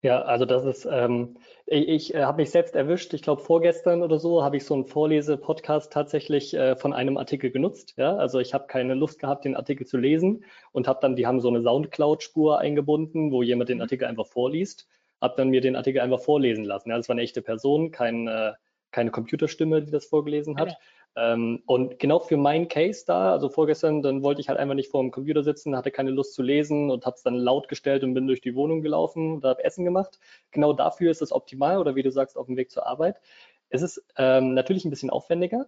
[0.00, 4.02] Ja, also das ist, ähm, ich, ich äh, habe mich selbst erwischt, ich glaube vorgestern
[4.02, 7.94] oder so, habe ich so einen Vorlese-Podcast tatsächlich äh, von einem Artikel genutzt.
[7.96, 8.16] Ja?
[8.16, 11.40] Also ich habe keine Lust gehabt, den Artikel zu lesen und habe dann, die haben
[11.40, 13.82] so eine Soundcloud-Spur eingebunden, wo jemand den mhm.
[13.82, 14.86] Artikel einfach vorliest,
[15.20, 16.90] habe dann mir den Artikel einfach vorlesen lassen.
[16.90, 16.96] Ja?
[16.96, 18.52] Das war eine echte Person, kein, äh,
[18.92, 20.78] keine Computerstimme, die das vorgelesen hat.
[21.16, 24.90] Ähm, und genau für meinen Case da, also vorgestern, dann wollte ich halt einfach nicht
[24.90, 28.04] vor dem Computer sitzen, hatte keine Lust zu lesen und habe es dann laut gestellt
[28.04, 30.18] und bin durch die Wohnung gelaufen und habe Essen gemacht.
[30.50, 33.20] Genau dafür ist es optimal oder wie du sagst, auf dem Weg zur Arbeit.
[33.68, 35.66] Es ist ähm, natürlich ein bisschen aufwendiger,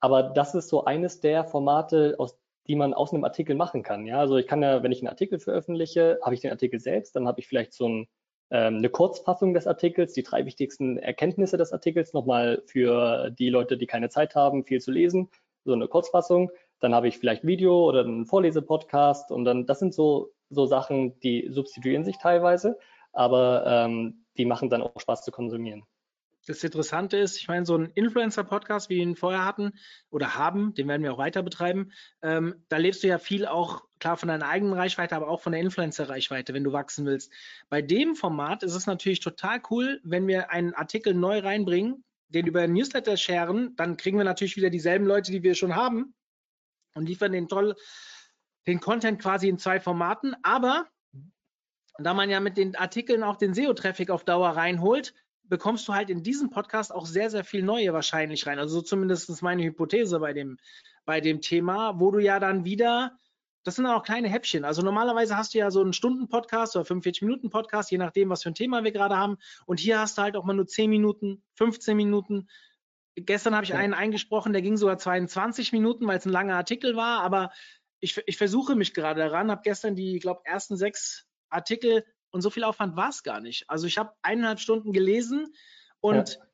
[0.00, 4.06] aber das ist so eines der Formate, aus die man aus einem Artikel machen kann.
[4.06, 7.16] Ja, also ich kann ja, wenn ich einen Artikel veröffentliche, habe ich den Artikel selbst,
[7.16, 8.08] dann habe ich vielleicht so ein,
[8.50, 13.86] eine Kurzfassung des Artikels, die drei wichtigsten Erkenntnisse des Artikels, nochmal für die Leute, die
[13.86, 15.30] keine Zeit haben, viel zu lesen,
[15.64, 16.50] so eine Kurzfassung.
[16.80, 21.18] Dann habe ich vielleicht Video oder einen Vorlesepodcast und dann, das sind so, so Sachen,
[21.20, 22.78] die substituieren sich teilweise,
[23.12, 25.84] aber ähm, die machen dann auch Spaß zu konsumieren.
[26.46, 29.72] Das Interessante ist, ich meine, so ein Influencer-Podcast, wie wir ihn vorher hatten
[30.08, 33.84] oder haben, den werden wir auch weiter betreiben, ähm, da lebst du ja viel auch,
[33.98, 37.30] klar, von deiner eigenen Reichweite, aber auch von der Influencer-Reichweite, wenn du wachsen willst.
[37.68, 42.46] Bei dem Format ist es natürlich total cool, wenn wir einen Artikel neu reinbringen, den
[42.46, 46.14] über Newsletter sharen, dann kriegen wir natürlich wieder dieselben Leute, die wir schon haben
[46.94, 47.76] und liefern den toll,
[48.66, 50.88] den Content quasi in zwei Formaten, aber
[51.98, 55.12] da man ja mit den Artikeln auch den SEO-Traffic auf Dauer reinholt,
[55.50, 58.58] bekommst du halt in diesem Podcast auch sehr, sehr viel Neue wahrscheinlich rein.
[58.58, 60.58] Also so zumindest meine Hypothese bei dem,
[61.04, 63.18] bei dem Thema, wo du ja dann wieder,
[63.64, 64.64] das sind auch kleine Häppchen.
[64.64, 68.54] Also normalerweise hast du ja so einen Stunden-Podcast oder 45-Minuten-Podcast, je nachdem, was für ein
[68.54, 69.38] Thema wir gerade haben.
[69.66, 72.48] Und hier hast du halt auch mal nur 10 Minuten, 15 Minuten.
[73.16, 76.94] Gestern habe ich einen eingesprochen, der ging sogar 22 Minuten, weil es ein langer Artikel
[76.94, 77.22] war.
[77.22, 77.50] Aber
[77.98, 82.42] ich, ich versuche mich gerade daran, habe gestern die, ich glaube, ersten sechs Artikel und
[82.42, 83.68] so viel Aufwand war es gar nicht.
[83.68, 85.52] Also ich habe eineinhalb Stunden gelesen
[86.00, 86.46] und ja.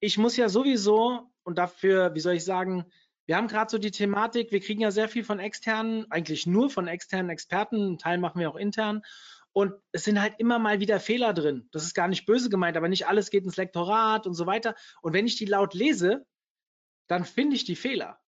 [0.00, 2.86] ich muss ja sowieso, und dafür, wie soll ich sagen,
[3.26, 6.70] wir haben gerade so die Thematik, wir kriegen ja sehr viel von externen, eigentlich nur
[6.70, 9.02] von externen Experten, einen Teil machen wir auch intern.
[9.52, 11.68] Und es sind halt immer mal wieder Fehler drin.
[11.72, 14.74] Das ist gar nicht böse gemeint, aber nicht alles geht ins Lektorat und so weiter.
[15.02, 16.26] Und wenn ich die laut lese,
[17.08, 18.20] dann finde ich die Fehler.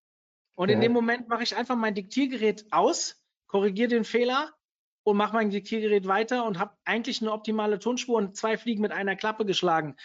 [0.55, 0.75] Und ja.
[0.75, 4.53] in dem Moment mache ich einfach mein Diktiergerät aus, korrigiere den Fehler
[5.11, 8.93] und mache mein Diktiergerät weiter und habe eigentlich eine optimale Tonspur und zwei Fliegen mit
[8.93, 9.97] einer Klappe geschlagen.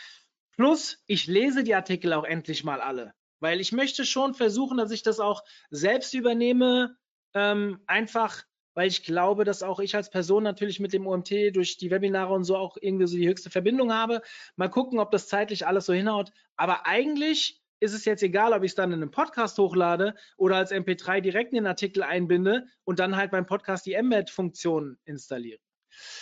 [0.51, 4.91] Plus, ich lese die Artikel auch endlich mal alle, weil ich möchte schon versuchen, dass
[4.91, 6.95] ich das auch selbst übernehme,
[7.33, 8.43] ähm, einfach
[8.75, 12.33] weil ich glaube, dass auch ich als Person natürlich mit dem OMT durch die Webinare
[12.33, 14.21] und so auch irgendwie so die höchste Verbindung habe.
[14.55, 16.31] Mal gucken, ob das zeitlich alles so hinhaut.
[16.55, 20.55] Aber eigentlich ist es jetzt egal, ob ich es dann in einem Podcast hochlade oder
[20.55, 25.59] als MP3 direkt in den Artikel einbinde und dann halt beim Podcast die Embed-Funktion installiere.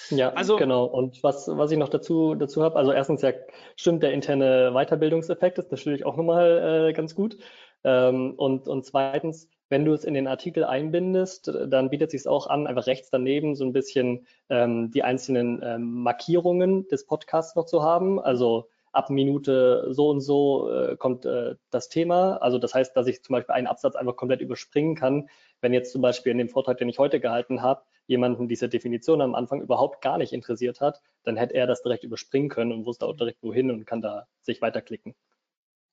[0.10, 0.86] Ja, also, genau.
[0.86, 3.32] Und was, was ich noch dazu, dazu habe, also erstens ja
[3.76, 7.38] stimmt der interne Weiterbildungseffekt, ist natürlich auch nochmal äh, ganz gut.
[7.84, 12.28] Ähm, und, und zweitens, wenn du es in den Artikel einbindest, dann bietet es sich
[12.30, 17.56] auch an, einfach rechts daneben so ein bisschen ähm, die einzelnen ähm, Markierungen des Podcasts
[17.56, 18.20] noch zu haben.
[18.20, 22.38] Also ab Minute so und so äh, kommt äh, das Thema.
[22.38, 25.30] Also das heißt, dass ich zum Beispiel einen Absatz einfach komplett überspringen kann.
[25.62, 29.22] Wenn jetzt zum Beispiel in dem Vortrag, den ich heute gehalten habe, jemanden diese Definition
[29.22, 32.86] am Anfang überhaupt gar nicht interessiert hat, dann hätte er das direkt überspringen können und
[32.86, 35.16] wusste auch direkt wohin und kann da sich weiterklicken.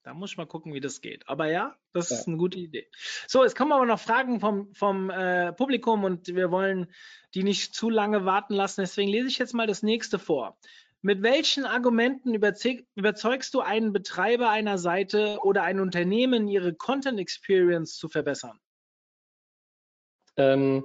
[0.02, 1.28] Da muss ich mal gucken, wie das geht.
[1.28, 2.16] Aber ja, das ja.
[2.16, 2.88] ist eine gute Idee.
[3.26, 6.86] So, jetzt kommen aber noch Fragen vom, vom äh, Publikum und wir wollen
[7.34, 8.80] die nicht zu lange warten lassen.
[8.80, 10.56] Deswegen lese ich jetzt mal das nächste vor.
[11.08, 17.96] Mit welchen Argumenten überzeugst du einen Betreiber einer Seite oder ein Unternehmen, ihre Content Experience
[17.96, 18.58] zu verbessern?
[20.36, 20.84] Ähm,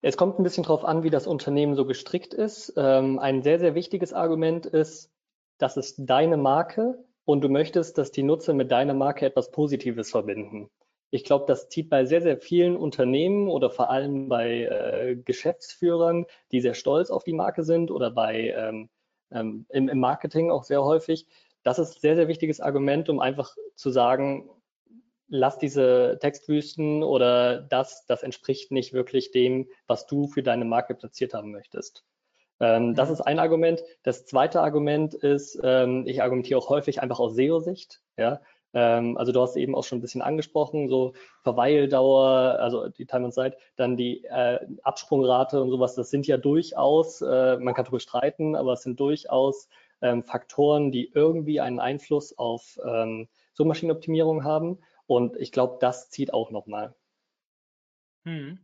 [0.00, 2.72] es kommt ein bisschen darauf an, wie das Unternehmen so gestrickt ist.
[2.76, 5.10] Ähm, ein sehr, sehr wichtiges Argument ist,
[5.58, 10.12] das ist deine Marke und du möchtest, dass die Nutzer mit deiner Marke etwas Positives
[10.12, 10.70] verbinden.
[11.10, 16.26] Ich glaube, das zieht bei sehr, sehr vielen Unternehmen oder vor allem bei äh, Geschäftsführern,
[16.52, 18.88] die sehr stolz auf die Marke sind oder bei ähm,
[19.30, 21.26] ähm, im, im Marketing auch sehr häufig.
[21.62, 24.48] Das ist ein sehr, sehr wichtiges Argument, um einfach zu sagen,
[25.28, 30.94] lass diese Textwüsten oder das, das entspricht nicht wirklich dem, was du für deine Marke
[30.94, 32.04] platziert haben möchtest.
[32.60, 33.14] Ähm, das mhm.
[33.14, 33.82] ist ein Argument.
[34.02, 38.00] Das zweite Argument ist, ähm, ich argumentiere auch häufig einfach aus SEO-Sicht.
[38.16, 38.40] Ja?
[38.76, 43.24] Ähm, also du hast eben auch schon ein bisschen angesprochen, so Verweildauer, also die Time
[43.24, 47.86] on Site, dann die äh, Absprungrate und sowas, das sind ja durchaus, äh, man kann
[47.86, 49.70] darüber streiten, aber es sind durchaus
[50.02, 54.78] ähm, Faktoren, die irgendwie einen Einfluss auf ähm, Suchmaschinenoptimierung haben.
[55.06, 56.94] Und ich glaube, das zieht auch nochmal.
[58.26, 58.58] Hm.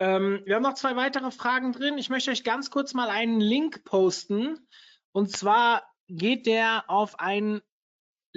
[0.00, 1.96] Ähm, wir haben noch zwei weitere Fragen drin.
[1.96, 4.66] Ich möchte euch ganz kurz mal einen Link posten.
[5.12, 7.62] Und zwar geht der auf ein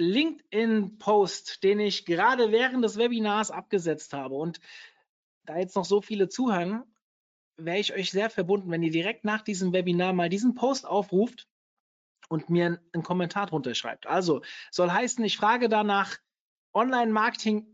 [0.00, 4.34] LinkedIn-Post, den ich gerade während des Webinars abgesetzt habe.
[4.34, 4.60] Und
[5.44, 6.82] da jetzt noch so viele zuhören,
[7.56, 11.46] wäre ich euch sehr verbunden, wenn ihr direkt nach diesem Webinar mal diesen Post aufruft
[12.28, 14.06] und mir einen Kommentar drunter schreibt.
[14.06, 16.16] Also soll heißen, ich frage danach
[16.72, 17.66] Online-Marketing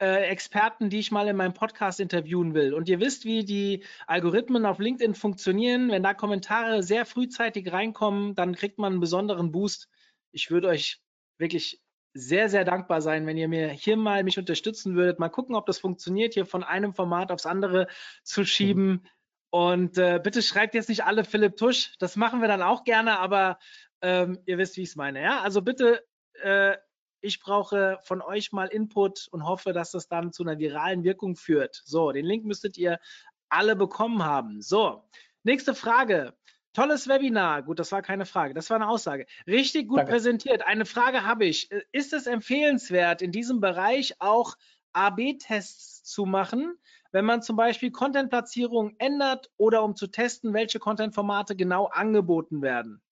[0.00, 2.74] äh, Experten, die ich mal in meinem Podcast interviewen will.
[2.74, 5.90] Und ihr wisst, wie die Algorithmen auf LinkedIn funktionieren.
[5.90, 9.88] Wenn da Kommentare sehr frühzeitig reinkommen, dann kriegt man einen besonderen Boost.
[10.32, 11.00] Ich würde euch
[11.38, 11.80] wirklich
[12.14, 15.18] sehr, sehr dankbar sein, wenn ihr mir hier mal mich unterstützen würdet.
[15.18, 17.86] Mal gucken, ob das funktioniert, hier von einem Format aufs andere
[18.22, 18.88] zu schieben.
[18.88, 19.06] Mhm.
[19.50, 21.94] Und äh, bitte schreibt jetzt nicht alle Philipp Tusch.
[21.98, 23.58] Das machen wir dann auch gerne, aber
[24.02, 25.22] ähm, ihr wisst, wie ich es meine.
[25.22, 26.04] Ja, also bitte,
[26.42, 26.76] äh,
[27.20, 31.34] ich brauche von euch mal Input und hoffe, dass das dann zu einer viralen Wirkung
[31.36, 31.82] führt.
[31.84, 33.00] So, den Link müsstet ihr
[33.48, 34.60] alle bekommen haben.
[34.60, 35.04] So,
[35.42, 36.34] nächste Frage.
[36.78, 37.64] Tolles Webinar.
[37.64, 39.26] Gut, das war keine Frage, das war eine Aussage.
[39.48, 40.12] Richtig gut Danke.
[40.12, 40.64] präsentiert.
[40.64, 41.68] Eine Frage habe ich.
[41.90, 44.54] Ist es empfehlenswert, in diesem Bereich auch
[44.92, 46.78] AB-Tests zu machen,
[47.10, 53.02] wenn man zum Beispiel Content-Platzierung ändert oder um zu testen, welche Content-Formate genau angeboten werden?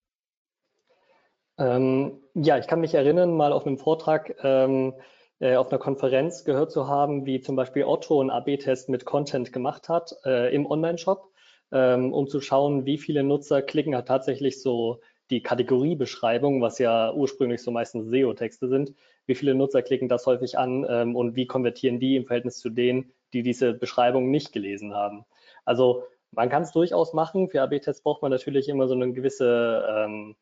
[1.59, 4.95] Ähm, ja, ich kann mich erinnern, mal auf einem Vortrag ähm,
[5.41, 9.53] äh, auf einer Konferenz gehört zu haben, wie zum Beispiel Otto einen AB-Test mit Content
[9.53, 11.33] gemacht hat äh, im Online-Shop
[11.73, 15.01] ähm, um zu schauen, wie viele Nutzer klicken halt tatsächlich so
[15.31, 18.95] die Kategoriebeschreibung, was ja ursprünglich so meistens SEO-Texte sind,
[19.27, 22.71] wie viele Nutzer klicken das häufig an ähm, und wie konvertieren die im Verhältnis zu
[22.71, 25.25] denen, die diese Beschreibung nicht gelesen haben.
[25.65, 27.49] Also man kann es durchaus machen.
[27.49, 30.37] Für AB-Tests braucht man natürlich immer so eine gewisse, ähm,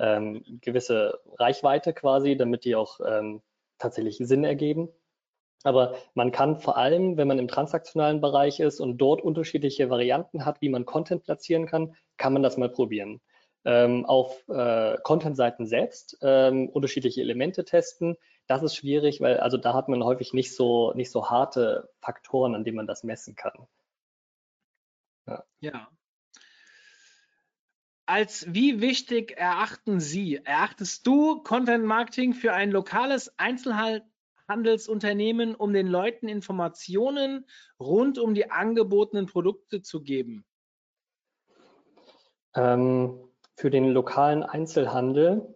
[0.00, 3.42] ähm, gewisse Reichweite quasi, damit die auch ähm,
[3.78, 4.88] tatsächlich Sinn ergeben.
[5.64, 10.44] Aber man kann vor allem, wenn man im transaktionalen Bereich ist und dort unterschiedliche Varianten
[10.44, 13.20] hat, wie man Content platzieren kann, kann man das mal probieren.
[13.64, 18.16] Ähm, auf äh, Content-Seiten selbst ähm, unterschiedliche Elemente testen.
[18.46, 22.54] Das ist schwierig, weil also da hat man häufig nicht so nicht so harte Faktoren,
[22.54, 23.66] an denen man das messen kann.
[25.26, 25.44] Ja.
[25.60, 25.88] ja.
[28.06, 34.02] Als wie wichtig erachten Sie, erachtest du Content Marketing für ein lokales Einzelhandel
[34.48, 37.46] Handelsunternehmen, um den Leuten Informationen
[37.78, 40.44] rund um die angebotenen Produkte zu geben?
[42.54, 43.18] Ähm,
[43.56, 45.54] für den lokalen Einzelhandel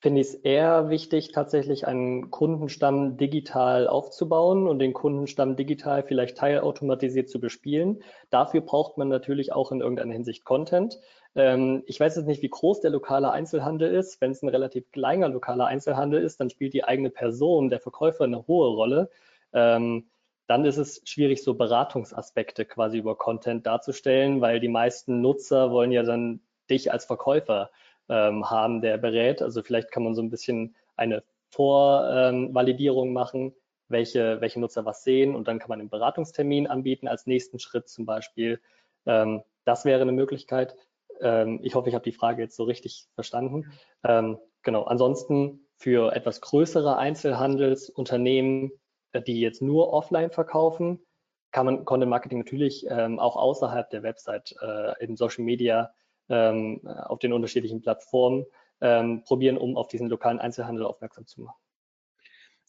[0.00, 6.36] finde ich es eher wichtig, tatsächlich einen Kundenstamm digital aufzubauen und den Kundenstamm digital vielleicht
[6.38, 8.02] teilautomatisiert zu bespielen.
[8.30, 10.98] Dafür braucht man natürlich auch in irgendeiner Hinsicht Content.
[11.36, 14.20] Ähm, ich weiß jetzt nicht, wie groß der lokale Einzelhandel ist.
[14.20, 18.24] Wenn es ein relativ kleiner lokaler Einzelhandel ist, dann spielt die eigene Person, der Verkäufer,
[18.24, 19.10] eine hohe Rolle.
[19.52, 20.08] Ähm,
[20.46, 25.92] dann ist es schwierig, so Beratungsaspekte quasi über Content darzustellen, weil die meisten Nutzer wollen
[25.92, 27.70] ja dann dich als Verkäufer
[28.08, 29.42] ähm, haben, der berät.
[29.42, 33.54] Also vielleicht kann man so ein bisschen eine Vorvalidierung machen,
[33.88, 37.88] welche, welche Nutzer was sehen und dann kann man einen Beratungstermin anbieten als nächsten Schritt
[37.88, 38.60] zum Beispiel.
[39.04, 40.76] Ähm, das wäre eine Möglichkeit.
[41.20, 43.72] Ähm, ich hoffe, ich habe die Frage jetzt so richtig verstanden.
[44.04, 48.72] Ähm, genau, ansonsten für etwas größere Einzelhandelsunternehmen,
[49.12, 51.00] äh, die jetzt nur offline verkaufen,
[51.52, 55.94] kann man Content Marketing natürlich ähm, auch außerhalb der Website äh, in Social Media
[56.28, 58.44] ähm, auf den unterschiedlichen Plattformen
[58.80, 61.56] ähm, probieren, um auf diesen lokalen Einzelhandel aufmerksam zu machen.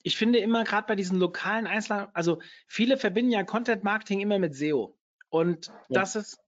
[0.03, 4.39] Ich finde immer gerade bei diesen lokalen Einzelhandel, also viele verbinden ja Content Marketing immer
[4.39, 4.95] mit SEO.
[5.29, 5.73] Und ja.
[5.89, 6.39] das ist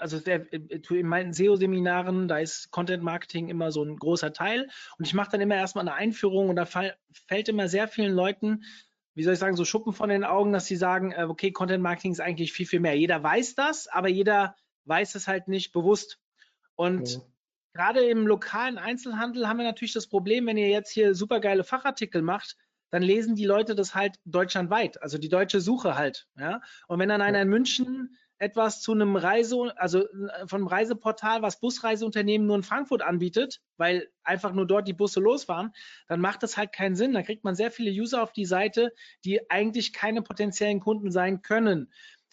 [0.00, 4.68] also der, in meinen SEO-Seminaren, da ist Content Marketing immer so ein großer Teil.
[4.98, 6.96] Und ich mache dann immer erstmal eine Einführung und da fall,
[7.28, 8.64] fällt immer sehr vielen Leuten,
[9.14, 11.82] wie soll ich sagen, so Schuppen von den Augen, dass sie sagen, äh, okay, Content
[11.82, 12.96] Marketing ist eigentlich viel, viel mehr.
[12.96, 16.18] Jeder weiß das, aber jeder weiß es halt nicht bewusst.
[16.76, 17.22] Und mhm.
[17.74, 22.22] gerade im lokalen Einzelhandel haben wir natürlich das Problem, wenn ihr jetzt hier supergeile Fachartikel
[22.22, 22.56] macht,
[22.90, 26.26] dann lesen die Leute das halt deutschlandweit, also die deutsche Suche halt.
[26.36, 26.60] Ja?
[26.88, 31.42] Und wenn dann einer in München etwas zu einem Reise, also äh, von einem Reiseportal,
[31.42, 35.72] was Busreiseunternehmen nur in Frankfurt anbietet, weil einfach nur dort die Busse losfahren,
[36.08, 37.12] dann macht das halt keinen Sinn.
[37.12, 38.92] Da kriegt man sehr viele User auf die Seite,
[39.24, 41.92] die eigentlich keine potenziellen Kunden sein können.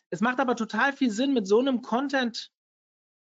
[0.09, 2.51] Es macht aber total viel Sinn, mit so einem Content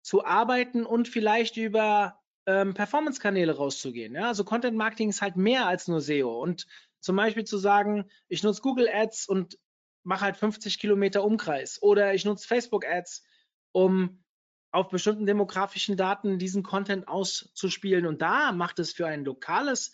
[0.03, 4.14] zu arbeiten und vielleicht über ähm, Performance-Kanäle rauszugehen.
[4.14, 4.28] Ja?
[4.28, 6.43] Also Content Marketing ist halt mehr als nur SEO.
[6.43, 6.66] Und
[7.01, 9.59] zum Beispiel zu sagen, ich nutze Google Ads und
[10.03, 13.24] mache halt 50 Kilometer Umkreis oder ich nutze Facebook Ads,
[13.72, 14.22] um
[14.72, 18.07] auf bestimmten demografischen Daten diesen Content auszuspielen.
[18.07, 19.92] Und da macht es für ein lokales,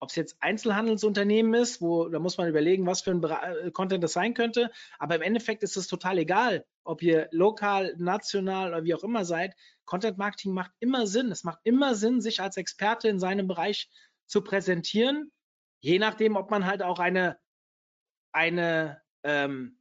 [0.00, 4.02] ob es jetzt Einzelhandelsunternehmen ist, wo da muss man überlegen, was für ein äh, Content
[4.02, 4.70] das sein könnte.
[4.98, 9.24] Aber im Endeffekt ist es total egal, ob ihr lokal, national oder wie auch immer
[9.24, 9.54] seid.
[9.84, 11.30] Content Marketing macht immer Sinn.
[11.30, 13.88] Es macht immer Sinn, sich als Experte in seinem Bereich
[14.26, 15.30] zu präsentieren.
[15.80, 17.38] Je nachdem, ob man halt auch eine,
[18.32, 19.76] eine ähm,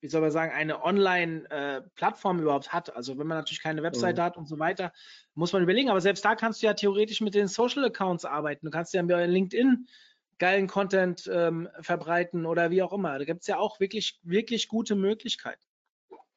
[0.00, 2.94] wie soll man sagen, eine Online-Plattform äh, überhaupt hat.
[2.94, 4.22] Also wenn man natürlich keine Website mhm.
[4.22, 4.92] hat und so weiter,
[5.34, 5.90] muss man überlegen.
[5.90, 8.66] Aber selbst da kannst du ja theoretisch mit den Social-Accounts arbeiten.
[8.66, 9.86] Du kannst ja bei LinkedIn
[10.38, 13.16] geilen Content ähm, verbreiten oder wie auch immer.
[13.16, 15.62] Da gibt es ja auch wirklich, wirklich gute Möglichkeiten.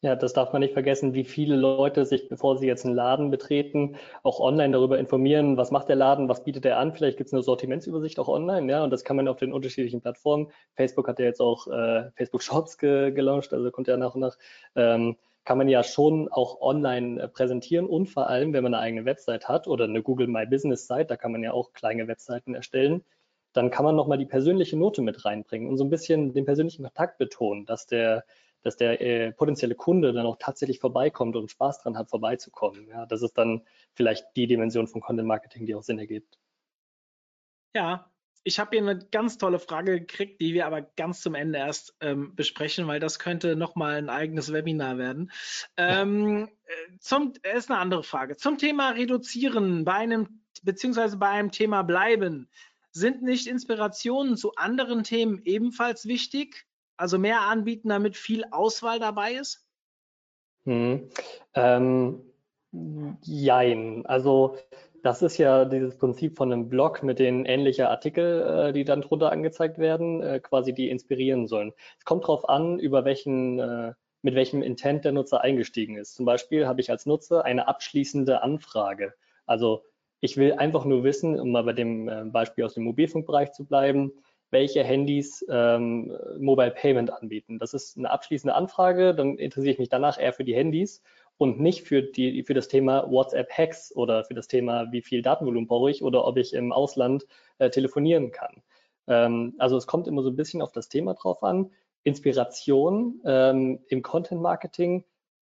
[0.05, 3.31] Ja, das darf man nicht vergessen, wie viele Leute sich, bevor sie jetzt einen Laden
[3.31, 6.93] betreten, auch online darüber informieren, was macht der Laden, was bietet er an.
[6.93, 10.01] Vielleicht gibt es eine Sortimentsübersicht auch online, ja, und das kann man auf den unterschiedlichen
[10.01, 10.51] Plattformen.
[10.75, 14.21] Facebook hat ja jetzt auch äh, Facebook Shops ge gelauncht, also kommt ja nach und
[14.21, 14.37] nach.
[14.75, 18.83] Ähm, kann man ja schon auch online äh, präsentieren und vor allem, wenn man eine
[18.83, 22.07] eigene Website hat oder eine Google My Business Site, da kann man ja auch kleine
[22.07, 23.03] Webseiten erstellen,
[23.53, 26.83] dann kann man nochmal die persönliche Note mit reinbringen und so ein bisschen den persönlichen
[26.83, 28.23] Kontakt betonen, dass der
[28.65, 32.87] dass der äh, potenzielle Kunde dann auch tatsächlich vorbeikommt und Spaß dran hat, vorbeizukommen.
[32.87, 33.61] Ja, das ist dann
[33.93, 36.39] vielleicht die Dimension von Content Marketing, die auch Sinn ergibt.
[37.75, 38.09] Ja,
[38.43, 41.95] ich habe hier eine ganz tolle Frage gekriegt, die wir aber ganz zum Ende erst
[41.99, 45.31] ähm, besprechen, weil das könnte nochmal ein eigenes Webinar werden.
[45.77, 48.35] Ähm, äh, zum, ist eine andere Frage.
[48.35, 52.49] Zum Thema Reduzieren bei einem, beziehungsweise bei einem Thema Bleiben.
[52.91, 56.65] Sind nicht Inspirationen zu anderen Themen ebenfalls wichtig?
[56.97, 59.65] Also mehr anbieten, damit viel Auswahl dabei ist?
[60.65, 61.09] Hm.
[61.53, 62.21] Ähm,
[63.21, 64.05] jein.
[64.05, 64.57] Also
[65.05, 69.01] das ist ja dieses Prinzip von einem Blog mit den ähnlichen Artikel, äh, die dann
[69.01, 71.73] drunter angezeigt werden, äh, quasi die inspirieren sollen.
[71.99, 73.93] Es kommt darauf an, über welchen, äh,
[74.23, 76.15] mit welchem Intent der Nutzer eingestiegen ist.
[76.15, 79.13] Zum Beispiel habe ich als Nutzer eine abschließende Anfrage.
[79.45, 79.83] Also
[80.21, 84.11] ich will einfach nur wissen, um mal bei dem Beispiel aus dem Mobilfunkbereich zu bleiben,
[84.51, 87.59] welche Handys ähm, Mobile Payment anbieten.
[87.59, 91.01] Das ist eine abschließende Anfrage, dann interessiere ich mich danach eher für die Handys
[91.37, 95.67] und nicht für, die, für das Thema WhatsApp-Hacks oder für das Thema, wie viel Datenvolumen
[95.67, 97.25] brauche ich oder ob ich im Ausland
[97.57, 98.61] äh, telefonieren kann.
[99.07, 101.71] Ähm, also es kommt immer so ein bisschen auf das Thema drauf an.
[102.03, 105.03] Inspiration ähm, im Content Marketing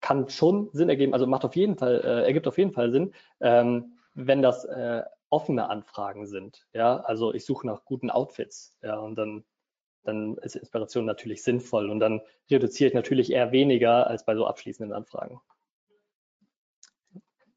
[0.01, 3.13] kann schon Sinn ergeben, also macht auf jeden Fall, äh, ergibt auf jeden Fall Sinn,
[3.41, 6.65] ähm, wenn das äh, offene Anfragen sind.
[6.73, 8.75] Ja, also ich suche nach guten Outfits.
[8.82, 9.45] Ja, und dann,
[10.03, 14.45] dann ist Inspiration natürlich sinnvoll und dann reduziere ich natürlich eher weniger als bei so
[14.45, 15.39] abschließenden Anfragen.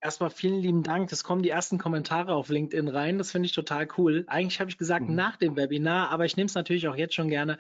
[0.01, 1.13] Erstmal vielen lieben Dank.
[1.13, 3.19] Es kommen die ersten Kommentare auf LinkedIn rein.
[3.19, 4.25] Das finde ich total cool.
[4.27, 5.15] Eigentlich habe ich gesagt mhm.
[5.15, 7.59] nach dem Webinar, aber ich nehme es natürlich auch jetzt schon gerne.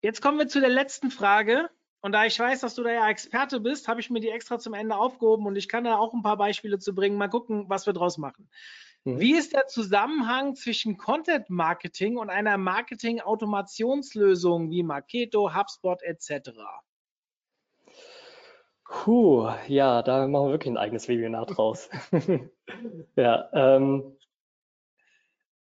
[0.00, 1.68] Jetzt kommen wir zu der letzten Frage.
[2.00, 4.58] Und da ich weiß, dass du da ja Experte bist, habe ich mir die extra
[4.58, 7.18] zum Ende aufgehoben und ich kann da auch ein paar Beispiele zu bringen.
[7.18, 8.48] Mal gucken, was wir draus machen.
[9.06, 9.20] Mhm.
[9.20, 16.50] Wie ist der Zusammenhang zwischen Content Marketing und einer Marketing-Automationslösung wie Marketo, HubSpot etc.?
[18.84, 21.88] Puh, ja, da machen wir wirklich ein eigenes Webinar draus.
[23.16, 24.16] ja, ähm,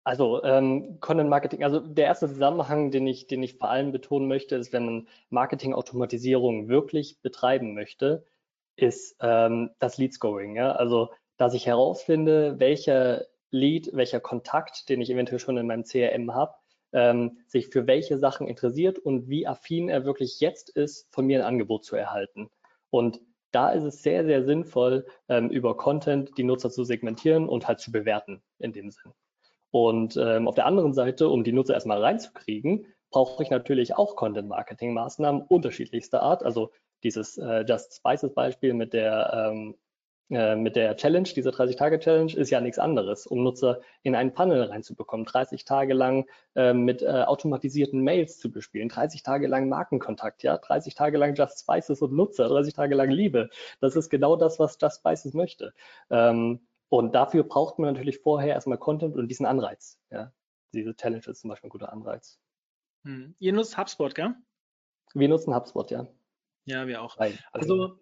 [0.03, 4.27] also ähm, Content Marketing, also der erste Zusammenhang, den ich, den ich vor allem betonen
[4.27, 8.25] möchte, ist, wenn man Marketing-Automatisierung wirklich betreiben möchte,
[8.77, 10.55] ist ähm, das Lead Scoring.
[10.55, 10.71] Ja?
[10.71, 16.33] Also dass ich herausfinde, welcher Lead, welcher Kontakt, den ich eventuell schon in meinem CRM
[16.33, 16.55] habe,
[16.93, 21.39] ähm, sich für welche Sachen interessiert und wie affin er wirklich jetzt ist, von mir
[21.39, 22.49] ein Angebot zu erhalten.
[22.89, 23.21] Und
[23.51, 27.79] da ist es sehr, sehr sinnvoll, ähm, über Content die Nutzer zu segmentieren und halt
[27.79, 29.13] zu bewerten in dem Sinn.
[29.71, 34.15] Und ähm, auf der anderen Seite, um die Nutzer erstmal reinzukriegen, brauche ich natürlich auch
[34.15, 36.43] Content-Marketing-Maßnahmen unterschiedlichster Art.
[36.43, 36.71] Also
[37.03, 39.75] dieses äh, Just Spices Beispiel mit der ähm,
[40.29, 44.63] äh, mit der Challenge, dieser 30-Tage-Challenge, ist ja nichts anderes, um Nutzer in einen Panel
[44.63, 50.43] reinzubekommen, 30 Tage lang äh, mit äh, automatisierten Mails zu bespielen, 30 Tage lang Markenkontakt,
[50.43, 53.49] ja, 30 Tage lang Just Spices und Nutzer, 30 Tage lang Liebe.
[53.79, 55.73] Das ist genau das, was Just Spices möchte.
[56.09, 56.59] Ähm,
[56.89, 59.99] und dafür braucht man natürlich vorher erstmal Content und diesen Anreiz.
[60.09, 60.31] Ja.
[60.73, 62.39] Diese Challenge ist zum Beispiel ein guter Anreiz.
[63.03, 63.35] Hm.
[63.39, 64.35] Ihr nutzt HubSpot, gell?
[65.13, 66.07] Wir nutzen HubSpot, ja.
[66.65, 67.17] Ja, wir auch.
[67.53, 67.99] Also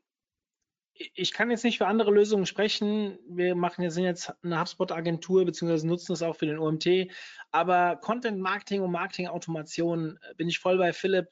[0.95, 3.19] ich kann jetzt nicht für andere Lösungen sprechen.
[3.27, 7.11] Wir machen jetzt, sind jetzt eine HubSpot-Agentur beziehungsweise nutzen es auch für den OMT.
[7.51, 11.27] Aber Content Marketing und Marketing Automation äh, bin ich voll bei Philipp,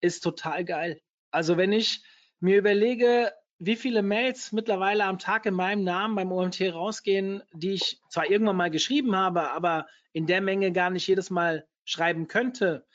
[0.00, 1.00] ist total geil.
[1.30, 2.02] Also wenn ich
[2.40, 7.72] mir überlege, wie viele Mails mittlerweile am Tag in meinem Namen beim OMT rausgehen, die
[7.72, 12.28] ich zwar irgendwann mal geschrieben habe, aber in der Menge gar nicht jedes Mal schreiben
[12.28, 12.86] könnte.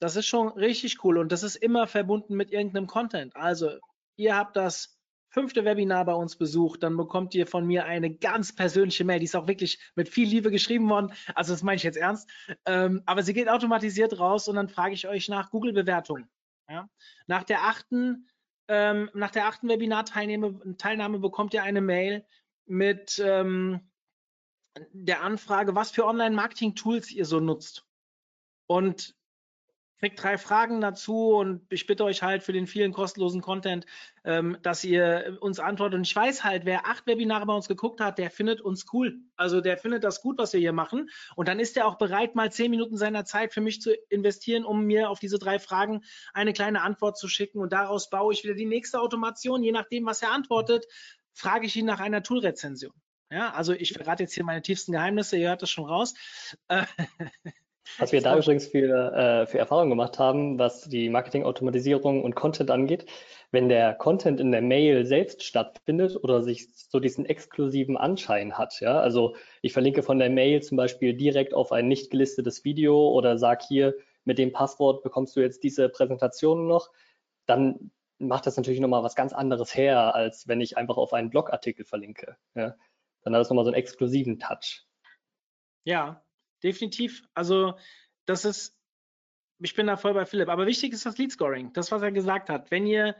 [0.00, 3.36] Das ist schon richtig cool und das ist immer verbunden mit irgendeinem Content.
[3.36, 3.78] Also
[4.16, 4.99] ihr habt das
[5.30, 9.20] fünfte Webinar bei uns besucht, dann bekommt ihr von mir eine ganz persönliche Mail.
[9.20, 11.12] Die ist auch wirklich mit viel Liebe geschrieben worden.
[11.34, 12.28] Also das meine ich jetzt ernst.
[12.66, 16.26] Ähm, aber sie geht automatisiert raus und dann frage ich euch nach Google-Bewertung.
[16.68, 16.88] Ja?
[17.26, 18.28] Nach der achten,
[18.68, 22.26] ähm, nach der achten Webinar-Teilnahme Teilnahme bekommt ihr eine Mail
[22.66, 23.80] mit ähm,
[24.92, 27.86] der Anfrage, was für Online-Marketing-Tools ihr so nutzt.
[28.66, 29.16] Und
[30.00, 33.84] kriegt drei Fragen dazu und ich bitte euch halt für den vielen kostenlosen Content,
[34.24, 35.98] ähm, dass ihr uns antwortet.
[35.98, 39.18] Und ich weiß halt, wer acht Webinare bei uns geguckt hat, der findet uns cool.
[39.36, 41.10] Also der findet das gut, was wir hier machen.
[41.36, 44.64] Und dann ist er auch bereit, mal zehn Minuten seiner Zeit für mich zu investieren,
[44.64, 47.58] um mir auf diese drei Fragen eine kleine Antwort zu schicken.
[47.58, 49.62] Und daraus baue ich wieder die nächste Automation.
[49.62, 50.86] Je nachdem, was er antwortet,
[51.34, 52.92] frage ich ihn nach einer Tool-Rezension.
[53.30, 56.14] Ja, also ich verrate jetzt hier meine tiefsten Geheimnisse, ihr hört das schon raus.
[57.98, 62.70] Was wir da übrigens für, äh, für Erfahrungen gemacht haben, was die Marketing-Automatisierung und Content
[62.70, 63.06] angeht,
[63.50, 68.80] wenn der Content in der Mail selbst stattfindet oder sich so diesen exklusiven Anschein hat,
[68.80, 73.08] ja, also ich verlinke von der Mail zum Beispiel direkt auf ein nicht gelistetes Video
[73.10, 76.90] oder sag hier, mit dem Passwort bekommst du jetzt diese Präsentation noch,
[77.46, 81.30] dann macht das natürlich nochmal was ganz anderes her, als wenn ich einfach auf einen
[81.30, 82.36] Blogartikel verlinke.
[82.54, 82.76] Ja.
[83.22, 84.86] Dann hat es nochmal so einen exklusiven Touch.
[85.84, 86.22] Ja,
[86.62, 87.22] definitiv.
[87.34, 87.74] Also
[88.26, 88.76] das ist,
[89.58, 90.48] ich bin da voll bei Philipp.
[90.48, 92.70] Aber wichtig ist das Lead Scoring, das, was er gesagt hat.
[92.70, 93.16] Wenn ihr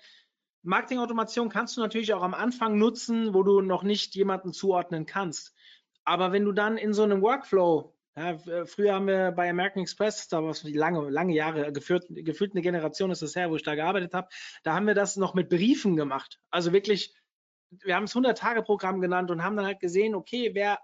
[0.63, 5.55] Marketing-Automation kannst du natürlich auch am Anfang nutzen, wo du noch nicht jemanden zuordnen kannst.
[6.05, 8.37] Aber wenn du dann in so einem Workflow, ja,
[8.67, 12.63] früher haben wir bei American Express, da war es lange, lange Jahre, geführt, gefühlt eine
[12.63, 14.29] Generation ist es her, wo ich da gearbeitet habe,
[14.63, 16.41] da haben wir das noch mit Briefen gemacht.
[16.51, 17.15] Also wirklich,
[17.71, 20.81] wir haben es 100-Tage-Programm genannt und haben dann halt gesehen, okay, wer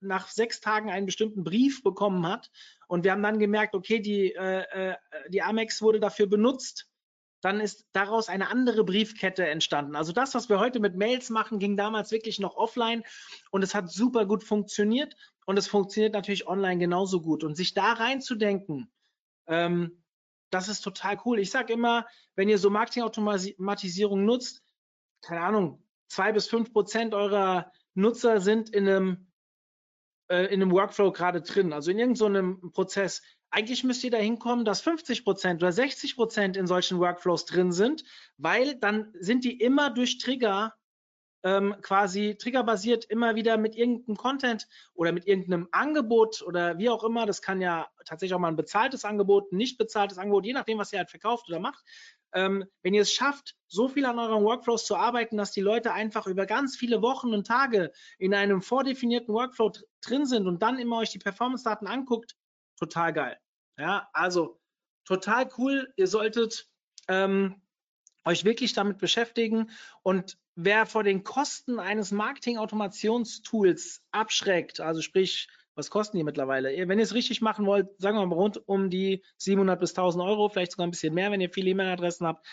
[0.00, 2.50] nach sechs Tagen einen bestimmten Brief bekommen hat
[2.88, 4.96] und wir haben dann gemerkt, okay, die, äh, äh,
[5.28, 6.90] die Amex wurde dafür benutzt,
[7.40, 9.96] dann ist daraus eine andere Briefkette entstanden.
[9.96, 13.02] Also das, was wir heute mit Mails machen, ging damals wirklich noch offline
[13.50, 15.14] und es hat super gut funktioniert
[15.46, 17.44] und es funktioniert natürlich online genauso gut.
[17.44, 18.90] Und sich da reinzudenken,
[19.46, 20.02] ähm,
[20.50, 21.38] das ist total cool.
[21.38, 24.62] Ich sage immer, wenn ihr so Marketingautomatisierung nutzt,
[25.22, 29.29] keine Ahnung, zwei bis fünf Prozent eurer Nutzer sind in einem
[30.30, 33.22] äh, in einem Workflow gerade drin, also in irgendeinem so Prozess.
[33.50, 37.72] Eigentlich müsst ihr da hinkommen, dass 50 Prozent oder 60 Prozent in solchen Workflows drin
[37.72, 38.04] sind,
[38.38, 40.74] weil dann sind die immer durch Trigger
[41.42, 47.04] ähm, quasi triggerbasiert immer wieder mit irgendeinem Content oder mit irgendeinem Angebot oder wie auch
[47.04, 47.26] immer.
[47.26, 50.78] Das kann ja tatsächlich auch mal ein bezahltes Angebot, ein nicht bezahltes Angebot, je nachdem,
[50.78, 51.84] was ihr halt verkauft oder macht.
[52.32, 55.92] Ähm, wenn ihr es schafft, so viel an euren Workflows zu arbeiten, dass die Leute
[55.92, 60.78] einfach über ganz viele Wochen und Tage in einem vordefinierten Workflow drin sind und dann
[60.78, 62.36] immer euch die Performance-Daten anguckt,
[62.78, 63.38] total geil.
[63.78, 64.60] Ja, also
[65.04, 65.92] total cool.
[65.96, 66.68] Ihr solltet
[67.08, 67.60] ähm,
[68.24, 69.70] euch wirklich damit beschäftigen
[70.02, 76.70] und wer vor den Kosten eines Marketing-Automationstools abschreckt, also sprich, was kosten die mittlerweile?
[76.88, 80.22] Wenn ihr es richtig machen wollt, sagen wir mal rund um die 700 bis 1000
[80.22, 82.46] Euro, vielleicht sogar ein bisschen mehr, wenn ihr viele E-Mail-Adressen habt.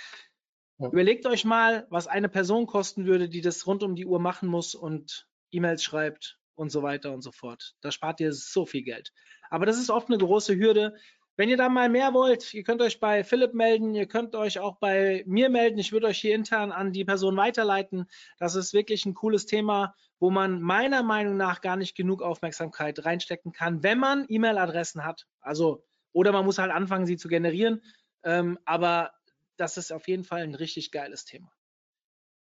[0.80, 0.88] Ja.
[0.88, 4.48] Überlegt euch mal, was eine Person kosten würde, die das rund um die Uhr machen
[4.48, 7.76] muss und E-Mails schreibt und so weiter und so fort.
[7.82, 9.12] Da spart ihr so viel Geld.
[9.50, 10.96] Aber das ist oft eine große Hürde.
[11.38, 14.58] Wenn ihr da mal mehr wollt, ihr könnt euch bei Philipp melden, ihr könnt euch
[14.58, 15.78] auch bei mir melden.
[15.78, 18.08] Ich würde euch hier intern an die Person weiterleiten.
[18.40, 23.06] Das ist wirklich ein cooles Thema, wo man meiner Meinung nach gar nicht genug Aufmerksamkeit
[23.06, 25.28] reinstecken kann, wenn man E-Mail-Adressen hat.
[25.40, 27.84] Also, oder man muss halt anfangen, sie zu generieren.
[28.24, 29.12] Ähm, aber
[29.58, 31.52] das ist auf jeden Fall ein richtig geiles Thema.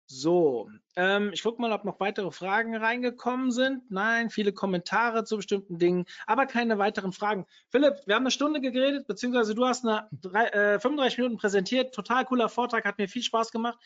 [0.09, 3.90] So, ähm, ich gucke mal, ob noch weitere Fragen reingekommen sind.
[3.90, 7.44] Nein, viele Kommentare zu bestimmten Dingen, aber keine weiteren Fragen.
[7.70, 11.92] Philipp, wir haben eine Stunde geredet, beziehungsweise du hast eine drei, äh, 35 Minuten präsentiert.
[11.92, 13.78] Total cooler Vortrag, hat mir viel Spaß gemacht.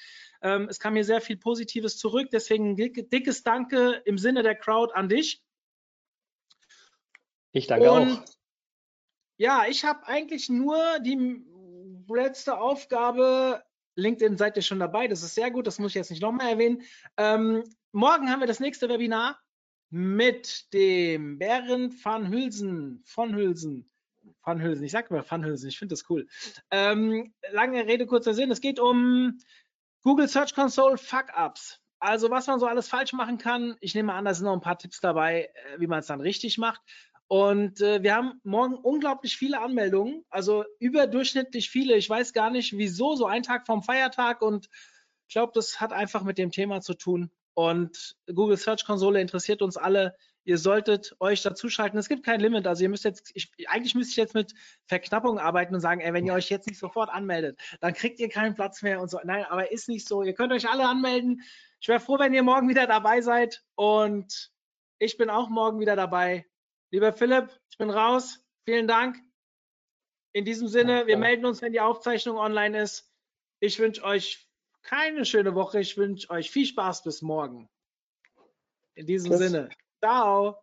[0.43, 4.57] Ähm, es kam mir sehr viel Positives zurück, deswegen ein dickes Danke im Sinne der
[4.57, 5.43] Crowd an dich.
[7.53, 8.25] Ich danke Und, auch.
[9.39, 11.43] Ja, ich habe eigentlich nur die
[12.09, 13.63] letzte Aufgabe
[13.97, 16.51] LinkedIn seid ihr schon dabei, das ist sehr gut, das muss ich jetzt nicht nochmal
[16.51, 16.83] erwähnen.
[17.17, 19.41] Ähm, morgen haben wir das nächste Webinar
[19.91, 23.91] mit dem Berend van Hülsen, von Hülsen,
[24.45, 26.27] van Hülsen, ich sag mal van Hülsen, ich finde das cool.
[26.71, 29.39] Ähm, lange Rede, kurzer Sinn, es geht um
[30.03, 31.81] Google Search Console Fuck-Ups.
[31.99, 33.77] Also was man so alles falsch machen kann.
[33.81, 36.23] Ich nehme an, da sind noch ein paar Tipps dabei, äh, wie man es dann
[36.23, 36.81] richtig macht.
[37.31, 41.95] Und äh, wir haben morgen unglaublich viele Anmeldungen, also überdurchschnittlich viele.
[41.95, 44.43] Ich weiß gar nicht, wieso, so ein Tag vom Feiertag.
[44.43, 44.69] Und
[45.29, 47.31] ich glaube, das hat einfach mit dem Thema zu tun.
[47.55, 50.17] Und Google Search Konsole interessiert uns alle.
[50.43, 52.01] Ihr solltet euch dazuschalten.
[52.01, 52.67] Es gibt kein Limit.
[52.67, 54.53] Also ihr müsst jetzt, ich, eigentlich müsste ich jetzt mit
[54.87, 58.29] Verknappung arbeiten und sagen, ey, wenn ihr euch jetzt nicht sofort anmeldet, dann kriegt ihr
[58.29, 59.21] keinen Platz mehr und so.
[59.23, 60.25] Nein, aber ist nicht so.
[60.25, 61.43] Ihr könnt euch alle anmelden.
[61.81, 63.63] Ich wäre froh, wenn ihr morgen wieder dabei seid.
[63.77, 64.51] Und
[64.99, 66.50] ich bin auch morgen wieder dabei.
[66.91, 68.45] Lieber Philipp, ich bin raus.
[68.65, 69.17] Vielen Dank.
[70.33, 73.11] In diesem Sinne, wir melden uns, wenn die Aufzeichnung online ist.
[73.61, 74.49] Ich wünsche euch
[74.83, 75.81] keine schöne Woche.
[75.81, 77.69] Ich wünsche euch viel Spaß bis morgen.
[78.95, 79.39] In diesem Tschüss.
[79.39, 79.69] Sinne.
[80.03, 80.63] Ciao.